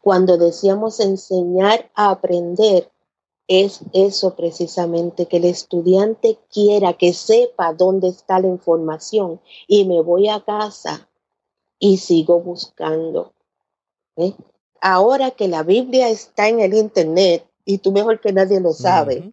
Cuando 0.00 0.38
decíamos 0.38 0.98
enseñar 0.98 1.90
a 1.94 2.10
aprender, 2.10 2.90
es 3.50 3.80
eso 3.92 4.36
precisamente, 4.36 5.26
que 5.26 5.38
el 5.38 5.44
estudiante 5.44 6.38
quiera 6.52 6.92
que 6.92 7.12
sepa 7.12 7.74
dónde 7.74 8.06
está 8.06 8.38
la 8.38 8.46
información 8.46 9.40
y 9.66 9.84
me 9.86 10.00
voy 10.00 10.28
a 10.28 10.44
casa 10.44 11.08
y 11.80 11.96
sigo 11.96 12.38
buscando. 12.38 13.32
¿eh? 14.14 14.34
Ahora 14.80 15.32
que 15.32 15.48
la 15.48 15.64
Biblia 15.64 16.10
está 16.10 16.48
en 16.48 16.60
el 16.60 16.74
Internet, 16.74 17.44
y 17.64 17.78
tú 17.78 17.90
mejor 17.90 18.20
que 18.20 18.32
nadie 18.32 18.60
lo 18.60 18.72
sabe, 18.72 19.32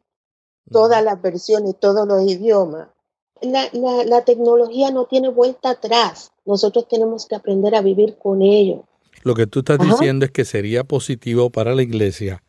todas 0.72 1.04
las 1.04 1.22
versiones, 1.22 1.76
todos 1.80 2.08
los 2.08 2.24
idiomas, 2.24 2.90
la, 3.40 3.70
la, 4.04 4.26
tecnología 4.26 4.90
no 4.90 5.06
tiene 5.06 5.30
vuelta 5.30 5.70
atrás. 5.70 6.32
Nosotros 6.44 6.88
tenemos 6.88 7.28
que 7.28 7.36
aprender 7.36 7.76
a 7.76 7.82
vivir 7.82 8.18
con 8.18 8.42
ello. 8.42 8.84
Lo 9.22 9.36
que 9.36 9.46
tú 9.46 9.60
estás 9.60 9.78
diciendo 9.78 10.26
es 10.26 10.32
que 10.32 10.44
sería 10.44 10.84
positivo 10.84 11.52
para 11.52 11.76
la 11.76 11.84
iglesia 11.84 12.42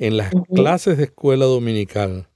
en 0.00 0.16
las 0.16 0.32
clases 0.54 0.96
de 0.96 1.04
escuela 1.04 1.44
dominical 1.44 2.26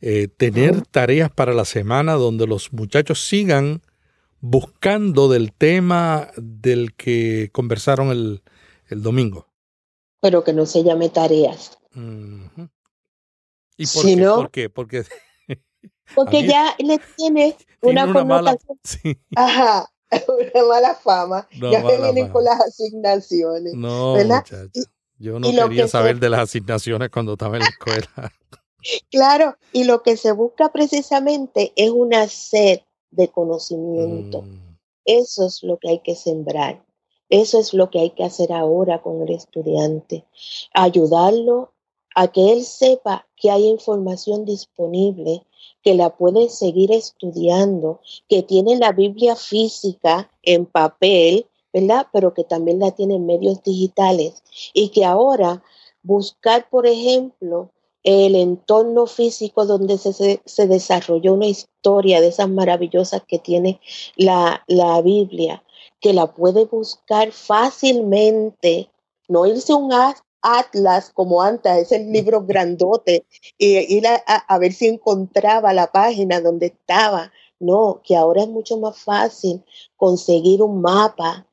eh, 0.00 0.28
tener 0.28 0.86
tareas 0.86 1.30
para 1.30 1.52
la 1.52 1.64
semana 1.64 2.14
donde 2.14 2.46
los 2.46 2.72
muchachos 2.72 3.26
sigan 3.26 3.82
buscando 4.40 5.28
del 5.28 5.52
tema 5.52 6.28
del 6.36 6.94
que 6.94 7.50
conversaron 7.52 8.10
el, 8.10 8.42
domingo. 9.02 9.48
Pero 10.20 10.42
que 10.44 10.52
no 10.52 10.66
se 10.66 10.84
llame 10.84 11.08
tareas. 11.10 11.78
¿Y 13.76 13.86
por, 13.86 14.50
qué? 14.50 14.70
¿por 14.70 14.86
qué? 14.86 15.04
Porque, 15.04 15.04
Porque 16.14 16.46
ya 16.46 16.76
le 16.78 17.00
tiene 17.16 17.56
una, 17.82 18.06
mala, 18.06 18.56
Ajá, 19.36 19.90
una 20.28 20.64
mala 20.68 20.94
fama. 20.94 21.48
ya 21.52 21.82
me 21.82 21.96
vienen 21.98 22.28
con 22.28 22.44
las 22.44 22.60
asignaciones. 22.60 23.74
No, 23.74 24.14
¿verdad? 24.14 24.44
Yo 25.20 25.38
no 25.38 25.50
quería 25.50 25.86
saber 25.86 26.18
de 26.18 26.30
las 26.30 26.40
asignaciones 26.40 27.10
cuando 27.10 27.34
estaba 27.34 27.58
en 27.58 27.62
la 27.62 27.68
escuela. 27.68 28.08
claro, 29.10 29.54
y 29.70 29.84
lo 29.84 30.02
que 30.02 30.16
se 30.16 30.32
busca 30.32 30.72
precisamente 30.72 31.74
es 31.76 31.90
una 31.90 32.26
sed 32.26 32.80
de 33.10 33.28
conocimiento. 33.28 34.42
Mm. 34.42 34.78
Eso 35.04 35.46
es 35.46 35.62
lo 35.62 35.76
que 35.78 35.90
hay 35.90 35.98
que 35.98 36.14
sembrar. 36.14 36.82
Eso 37.28 37.60
es 37.60 37.74
lo 37.74 37.90
que 37.90 38.00
hay 38.00 38.10
que 38.10 38.24
hacer 38.24 38.50
ahora 38.50 39.02
con 39.02 39.20
el 39.20 39.30
estudiante. 39.34 40.24
Ayudarlo 40.72 41.74
a 42.14 42.28
que 42.28 42.52
él 42.52 42.64
sepa 42.64 43.26
que 43.36 43.50
hay 43.50 43.66
información 43.66 44.46
disponible, 44.46 45.44
que 45.82 45.94
la 45.94 46.16
puede 46.16 46.48
seguir 46.48 46.92
estudiando, 46.92 48.00
que 48.26 48.42
tiene 48.42 48.78
la 48.78 48.92
Biblia 48.92 49.36
física 49.36 50.30
en 50.42 50.64
papel 50.64 51.46
¿verdad? 51.72 52.06
Pero 52.12 52.34
que 52.34 52.44
también 52.44 52.78
la 52.78 52.90
tienen 52.92 53.26
medios 53.26 53.62
digitales 53.62 54.42
y 54.72 54.88
que 54.90 55.04
ahora 55.04 55.62
buscar, 56.02 56.68
por 56.68 56.86
ejemplo, 56.86 57.70
el 58.02 58.34
entorno 58.34 59.06
físico 59.06 59.66
donde 59.66 59.98
se, 59.98 60.40
se, 60.44 60.66
desarrolló 60.66 61.34
una 61.34 61.46
historia 61.46 62.20
de 62.20 62.28
esas 62.28 62.48
maravillosas 62.48 63.22
que 63.26 63.38
tiene 63.38 63.80
la, 64.16 64.64
la 64.66 65.02
Biblia, 65.02 65.62
que 66.00 66.14
la 66.14 66.32
puede 66.32 66.64
buscar 66.64 67.32
fácilmente 67.32 68.88
no 69.28 69.46
irse 69.46 69.72
un 69.74 69.92
atlas 70.42 71.10
como 71.14 71.42
antes, 71.42 71.72
ese 71.72 71.98
libro 72.00 72.42
grandote, 72.44 73.24
y 73.58 73.96
ir 73.96 74.06
a, 74.06 74.16
a, 74.16 74.58
ver 74.58 74.72
si 74.72 74.88
encontraba 74.88 75.72
la 75.72 75.92
página 75.92 76.40
donde 76.40 76.66
estaba. 76.66 77.30
No, 77.60 78.00
que 78.02 78.16
ahora 78.16 78.42
es 78.42 78.48
mucho 78.48 78.78
más 78.78 78.98
fácil 78.98 79.62
conseguir 79.96 80.62
un 80.62 80.80
mapa 80.80 81.46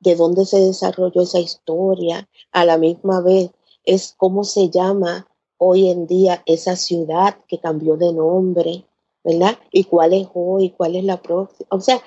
de 0.00 0.14
dónde 0.16 0.44
se 0.46 0.60
desarrolló 0.60 1.22
esa 1.22 1.40
historia, 1.40 2.28
a 2.52 2.64
la 2.64 2.78
misma 2.78 3.20
vez 3.20 3.50
es 3.84 4.14
cómo 4.16 4.44
se 4.44 4.68
llama 4.70 5.26
hoy 5.56 5.88
en 5.88 6.06
día 6.06 6.42
esa 6.46 6.76
ciudad 6.76 7.38
que 7.48 7.58
cambió 7.58 7.96
de 7.96 8.12
nombre, 8.12 8.84
¿verdad? 9.24 9.58
Y 9.72 9.84
cuál 9.84 10.12
es 10.14 10.28
hoy, 10.34 10.70
cuál 10.70 10.96
es 10.96 11.04
la 11.04 11.20
próxima. 11.20 11.66
O 11.70 11.80
sea, 11.80 12.00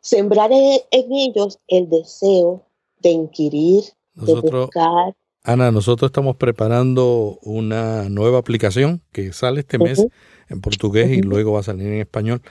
sembrar 0.00 0.50
en, 0.52 0.80
ellos 0.90 1.58
el 1.68 1.88
deseo 1.88 2.62
de 3.00 3.10
inquirir, 3.10 3.84
de 4.14 4.34
buscar. 4.34 5.14
Ana, 5.44 5.70
nosotros 5.70 6.08
estamos 6.08 6.36
preparando 6.36 7.38
una 7.42 8.08
nueva 8.08 8.38
aplicación 8.38 9.02
que 9.12 9.32
sale 9.32 9.60
este 9.60 9.78
mes 9.78 10.06
en 10.48 10.60
portugués 10.60 11.10
y 11.10 11.20
luego 11.20 11.52
va 11.52 11.60
a 11.60 11.64
salir 11.64 11.88
en 11.88 12.00
español. 12.00 12.42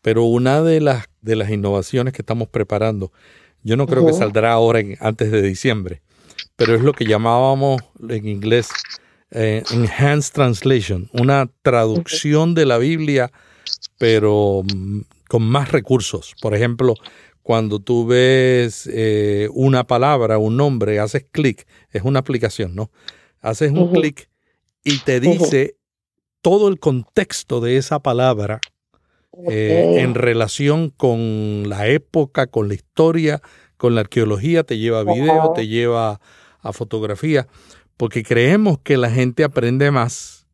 Pero 0.00 0.24
una 0.24 0.62
de 0.62 0.80
las, 0.80 1.06
de 1.20 1.36
las 1.36 1.50
innovaciones 1.50 2.12
que 2.14 2.22
estamos 2.22 2.48
preparando, 2.48 3.12
yo 3.62 3.76
no 3.76 3.86
creo 3.86 4.06
que 4.06 4.12
saldrá 4.12 4.52
ahora 4.52 4.80
antes 5.00 5.30
de 5.30 5.42
diciembre, 5.42 6.02
pero 6.56 6.74
es 6.74 6.82
lo 6.82 6.92
que 6.92 7.04
llamábamos 7.04 7.80
en 8.08 8.28
inglés 8.28 8.68
eh, 9.30 9.62
Enhanced 9.70 10.32
Translation, 10.34 11.08
una 11.12 11.50
traducción 11.62 12.54
de 12.54 12.66
la 12.66 12.78
Biblia, 12.78 13.32
pero 13.98 14.62
mm, 14.62 15.00
con 15.28 15.42
más 15.42 15.72
recursos. 15.72 16.34
Por 16.40 16.54
ejemplo, 16.54 16.94
cuando 17.42 17.80
tú 17.80 18.06
ves 18.06 18.88
eh, 18.92 19.48
una 19.52 19.84
palabra, 19.86 20.38
un 20.38 20.56
nombre, 20.56 21.00
haces 21.00 21.26
clic, 21.30 21.66
es 21.90 22.02
una 22.02 22.20
aplicación, 22.20 22.74
¿no? 22.74 22.90
Haces 23.40 23.72
un 23.72 23.90
clic 23.92 24.28
y 24.84 24.98
te 24.98 25.18
dice 25.18 25.76
todo 26.40 26.68
el 26.68 26.78
contexto 26.78 27.60
de 27.60 27.76
esa 27.76 28.00
palabra 28.00 28.60
eh, 29.48 29.96
en 30.00 30.14
relación 30.14 30.90
con 30.90 31.68
la 31.68 31.88
época, 31.88 32.46
con 32.46 32.68
la 32.68 32.74
historia, 32.74 33.40
con 33.76 33.94
la 33.94 34.02
arqueología, 34.02 34.62
te 34.64 34.78
lleva 34.78 35.00
a 35.00 35.04
video, 35.04 35.52
te 35.54 35.66
lleva 35.66 36.20
a 36.60 36.72
fotografía, 36.72 37.48
porque 37.96 38.22
creemos 38.22 38.78
que 38.78 38.96
la 38.96 39.10
gente 39.10 39.44
aprende 39.44 39.90
más 39.90 40.46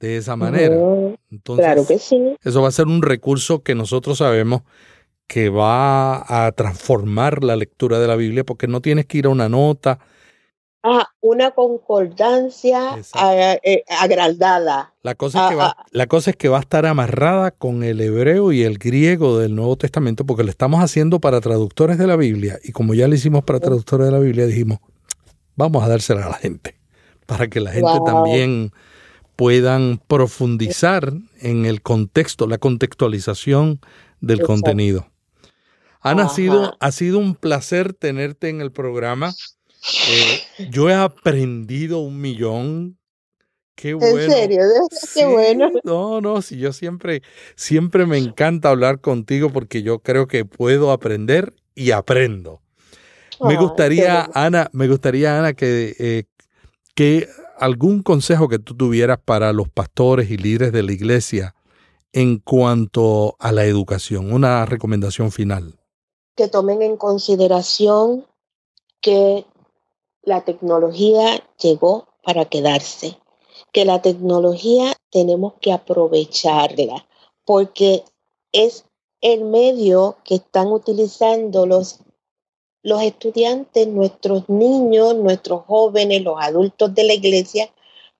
de 0.00 0.16
esa 0.16 0.34
manera. 0.36 0.76
Entonces, 1.30 1.64
claro 1.64 1.86
que 1.86 1.98
sí. 1.98 2.36
Eso 2.42 2.62
va 2.62 2.68
a 2.68 2.72
ser 2.72 2.86
un 2.86 3.02
recurso 3.02 3.62
que 3.62 3.74
nosotros 3.74 4.18
sabemos 4.18 4.62
que 5.28 5.48
va 5.48 6.46
a 6.46 6.52
transformar 6.52 7.44
la 7.44 7.56
lectura 7.56 7.98
de 8.00 8.08
la 8.08 8.16
Biblia, 8.16 8.44
porque 8.44 8.66
no 8.66 8.80
tienes 8.80 9.06
que 9.06 9.18
ir 9.18 9.26
a 9.26 9.30
una 9.30 9.48
nota, 9.48 9.98
Ah, 10.84 11.08
una 11.20 11.52
concordancia 11.52 12.98
eh, 13.62 13.84
agrandada. 14.00 14.92
La 15.02 15.14
cosa, 15.14 15.44
es 15.44 15.50
que 15.50 15.54
va, 15.54 15.76
ah, 15.78 15.84
la 15.92 16.06
cosa 16.08 16.30
es 16.30 16.36
que 16.36 16.48
va 16.48 16.58
a 16.58 16.60
estar 16.60 16.86
amarrada 16.86 17.52
con 17.52 17.84
el 17.84 18.00
hebreo 18.00 18.50
y 18.50 18.62
el 18.62 18.78
griego 18.78 19.38
del 19.38 19.54
Nuevo 19.54 19.76
Testamento, 19.76 20.26
porque 20.26 20.42
lo 20.42 20.50
estamos 20.50 20.82
haciendo 20.82 21.20
para 21.20 21.40
traductores 21.40 21.98
de 21.98 22.08
la 22.08 22.16
Biblia. 22.16 22.58
Y 22.64 22.72
como 22.72 22.94
ya 22.94 23.06
lo 23.06 23.14
hicimos 23.14 23.44
para 23.44 23.60
traductores 23.60 24.06
de 24.06 24.12
la 24.12 24.18
Biblia, 24.18 24.46
dijimos, 24.46 24.80
vamos 25.54 25.84
a 25.84 25.88
dársela 25.88 26.26
a 26.26 26.30
la 26.30 26.38
gente, 26.38 26.74
para 27.26 27.48
que 27.48 27.60
la 27.60 27.70
gente 27.70 28.00
también 28.04 28.72
puedan 29.36 30.00
profundizar 30.08 31.12
en 31.40 31.64
el 31.64 31.80
contexto, 31.82 32.48
la 32.48 32.58
contextualización 32.58 33.80
del 34.20 34.42
contenido. 34.42 35.06
Ana, 36.00 36.24
ha 36.24 36.28
sido, 36.28 36.76
ha 36.80 36.90
sido 36.90 37.18
un 37.18 37.36
placer 37.36 37.92
tenerte 37.92 38.48
en 38.48 38.60
el 38.60 38.72
programa. 38.72 39.32
Eh, 40.08 40.68
yo 40.70 40.88
he 40.88 40.94
aprendido 40.94 41.98
un 42.00 42.20
millón. 42.20 42.98
Qué 43.74 43.94
bueno. 43.94 44.18
¿En 44.18 44.30
serio? 44.30 44.62
Qué 45.14 45.26
bueno. 45.26 45.70
No, 45.82 46.20
no, 46.20 46.42
sí, 46.42 46.58
yo 46.58 46.72
siempre, 46.72 47.22
siempre 47.56 48.06
me 48.06 48.18
encanta 48.18 48.70
hablar 48.70 49.00
contigo 49.00 49.50
porque 49.50 49.82
yo 49.82 50.00
creo 50.00 50.26
que 50.26 50.44
puedo 50.44 50.92
aprender 50.92 51.54
y 51.74 51.90
aprendo. 51.90 52.60
me 53.40 53.56
gustaría, 53.56 54.30
Ana, 54.34 54.68
me 54.72 54.86
gustaría, 54.88 55.38
Ana, 55.38 55.54
que, 55.54 55.96
eh, 55.98 56.24
que 56.94 57.28
algún 57.58 58.02
consejo 58.02 58.48
que 58.48 58.58
tú 58.58 58.76
tuvieras 58.76 59.18
para 59.24 59.52
los 59.52 59.68
pastores 59.68 60.30
y 60.30 60.36
líderes 60.36 60.72
de 60.72 60.82
la 60.82 60.92
iglesia 60.92 61.54
en 62.12 62.38
cuanto 62.38 63.36
a 63.38 63.52
la 63.52 63.64
educación, 63.64 64.32
una 64.32 64.66
recomendación 64.66 65.32
final. 65.32 65.80
Que 66.36 66.48
tomen 66.48 66.82
en 66.82 66.96
consideración 66.96 68.26
que 69.00 69.46
la 70.22 70.44
tecnología 70.44 71.44
llegó 71.60 72.08
para 72.22 72.44
quedarse, 72.44 73.18
que 73.72 73.84
la 73.84 74.00
tecnología 74.02 74.94
tenemos 75.10 75.54
que 75.60 75.72
aprovecharla 75.72 77.06
porque 77.44 78.04
es 78.52 78.84
el 79.20 79.44
medio 79.44 80.16
que 80.24 80.36
están 80.36 80.68
utilizando 80.68 81.66
los, 81.66 82.00
los 82.82 83.02
estudiantes, 83.02 83.86
nuestros 83.88 84.48
niños, 84.48 85.14
nuestros 85.16 85.64
jóvenes, 85.66 86.22
los 86.22 86.36
adultos 86.40 86.94
de 86.94 87.04
la 87.04 87.14
iglesia 87.14 87.70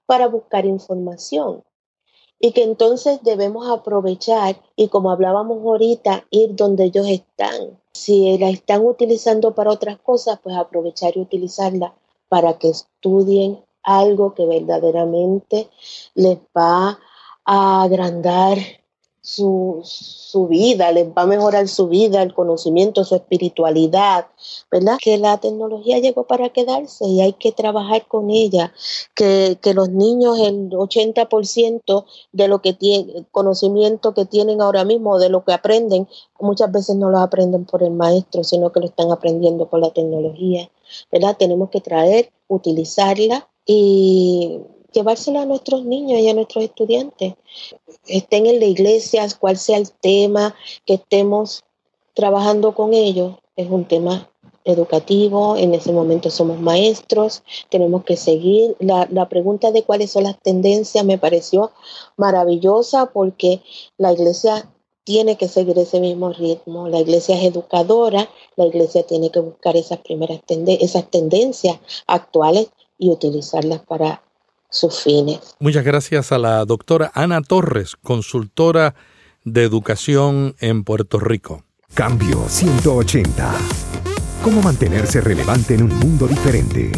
para 0.07 0.29
buscar 0.29 0.65
información. 0.65 1.63
Y 2.45 2.51
que 2.51 2.65
entonces 2.65 3.21
debemos 3.23 3.71
aprovechar 3.71 4.61
y 4.75 4.89
como 4.89 5.13
hablábamos 5.13 5.65
ahorita, 5.65 6.27
ir 6.31 6.57
donde 6.57 6.87
ellos 6.87 7.07
están, 7.07 7.79
si 7.93 8.37
la 8.37 8.51
están 8.51 8.85
utilizando 8.85 9.55
para 9.55 9.71
otras 9.71 9.97
cosas, 9.99 10.41
pues 10.43 10.57
aprovechar 10.57 11.17
y 11.17 11.21
utilizarla 11.21 11.95
para 12.29 12.59
que 12.59 12.71
estudien 12.71 13.65
algo 13.85 14.35
que 14.35 14.45
verdaderamente 14.45 15.71
les 16.15 16.39
va 16.57 16.99
a 17.45 17.83
agrandar 17.85 18.59
su, 19.23 19.81
su, 19.85 20.49
vida, 20.49 20.91
les 20.91 21.07
va 21.09 21.23
a 21.23 21.27
mejorar 21.27 21.69
su 21.69 21.87
vida, 21.87 22.23
el 22.23 22.35
conocimiento, 22.35 23.05
su 23.05 23.15
espiritualidad, 23.15 24.27
¿verdad? 24.69 24.99
Que 25.01 25.17
la 25.17 25.39
tecnología 25.39 26.01
llegó 26.01 26.25
para 26.25 26.49
quedarse 26.49 27.07
y 27.07 27.21
hay 27.21 27.33
que 27.35 27.53
trabajar 27.53 28.07
con 28.09 28.31
ella, 28.31 28.73
que, 29.15 29.59
que 29.63 29.75
los 29.75 29.91
niños, 29.91 30.41
el 30.41 30.71
80% 30.71 32.05
de 32.33 32.49
lo 32.49 32.61
que 32.61 32.73
tienen, 32.73 33.25
conocimiento 33.31 34.13
que 34.13 34.25
tienen 34.25 34.61
ahora 34.61 34.85
mismo, 34.85 35.21
de 35.21 35.29
lo 35.29 35.45
que 35.45 35.53
aprenden, 35.53 36.09
muchas 36.41 36.73
veces 36.73 36.97
no 36.97 37.09
lo 37.09 37.19
aprenden 37.19 37.65
por 37.65 37.85
el 37.85 37.93
maestro, 37.93 38.43
sino 38.43 38.73
que 38.73 38.81
lo 38.81 38.87
están 38.87 39.13
aprendiendo 39.13 39.69
por 39.69 39.79
la 39.79 39.91
tecnología, 39.91 40.69
¿verdad? 41.13 41.37
Tenemos 41.39 41.71
que 41.71 41.81
traer, 41.81 42.33
utilizarla 42.49 43.49
y 43.65 44.59
llevársela 44.93 45.43
a 45.43 45.47
nuestros 45.47 45.85
niños 45.85 46.21
y 46.21 46.29
a 46.29 46.35
nuestros 46.35 46.65
estudiantes. 46.65 47.35
Estén 48.07 48.47
en 48.47 48.61
la 48.61 48.67
iglesia, 48.67 49.27
cual 49.39 49.57
sea 49.57 49.79
el 49.79 49.91
tema 49.91 50.55
que 50.87 50.95
estemos 50.95 51.65
trabajando 52.15 52.75
con 52.75 52.95
ellos, 52.95 53.37
es 53.57 53.71
un 53.71 53.85
tema 53.85 54.29
educativo, 54.65 55.57
en 55.57 55.75
ese 55.75 55.93
momento 55.93 56.31
somos 56.31 56.61
maestros, 56.61 57.43
tenemos 57.69 58.05
que 58.05 58.17
seguir. 58.17 58.77
La, 58.79 59.09
la, 59.11 59.29
pregunta 59.29 59.73
de 59.73 59.83
cuáles 59.83 60.13
son 60.13 60.25
las 60.25 60.39
tendencias 60.41 61.05
me 61.05 61.19
pareció 61.19 61.73
maravillosa 62.17 63.07
porque 63.07 63.61
la 63.99 64.13
iglesia 64.13 64.69
tiene 65.05 65.37
que 65.37 65.49
seguir 65.49 65.79
ese 65.79 66.01
mismo 66.01 66.33
ritmo, 66.33 66.89
la 66.89 67.01
iglesia 67.01 67.37
es 67.37 67.45
educadora, 67.45 68.29
la 68.57 68.67
iglesia 68.67 69.03
tiene 69.05 69.31
que 69.31 69.41
buscar 69.41 69.77
esas 69.77 69.99
primeras 69.99 70.41
esas 70.49 71.11
tendencias 71.11 71.79
actuales 72.07 72.71
y 72.99 73.11
utilizarlas 73.11 73.81
para 73.81 74.23
sus 74.73 75.01
fines. 75.01 75.39
Muchas 75.61 75.85
gracias 75.85 76.33
a 76.33 76.39
la 76.39 76.65
doctora 76.65 77.13
Ana 77.15 77.41
Torres, 77.43 77.95
consultora 78.03 78.97
de 79.45 79.63
educación 79.63 80.57
en 80.59 80.83
Puerto 80.83 81.21
Rico. 81.21 81.65
Cambio 81.95 82.45
180. 82.49 83.55
¿Cómo 84.43 84.63
mantenerse 84.63 85.21
relevante 85.21 85.75
en 85.75 85.85
un 85.85 85.99
mundo 85.99 86.27
diferente? 86.27 86.91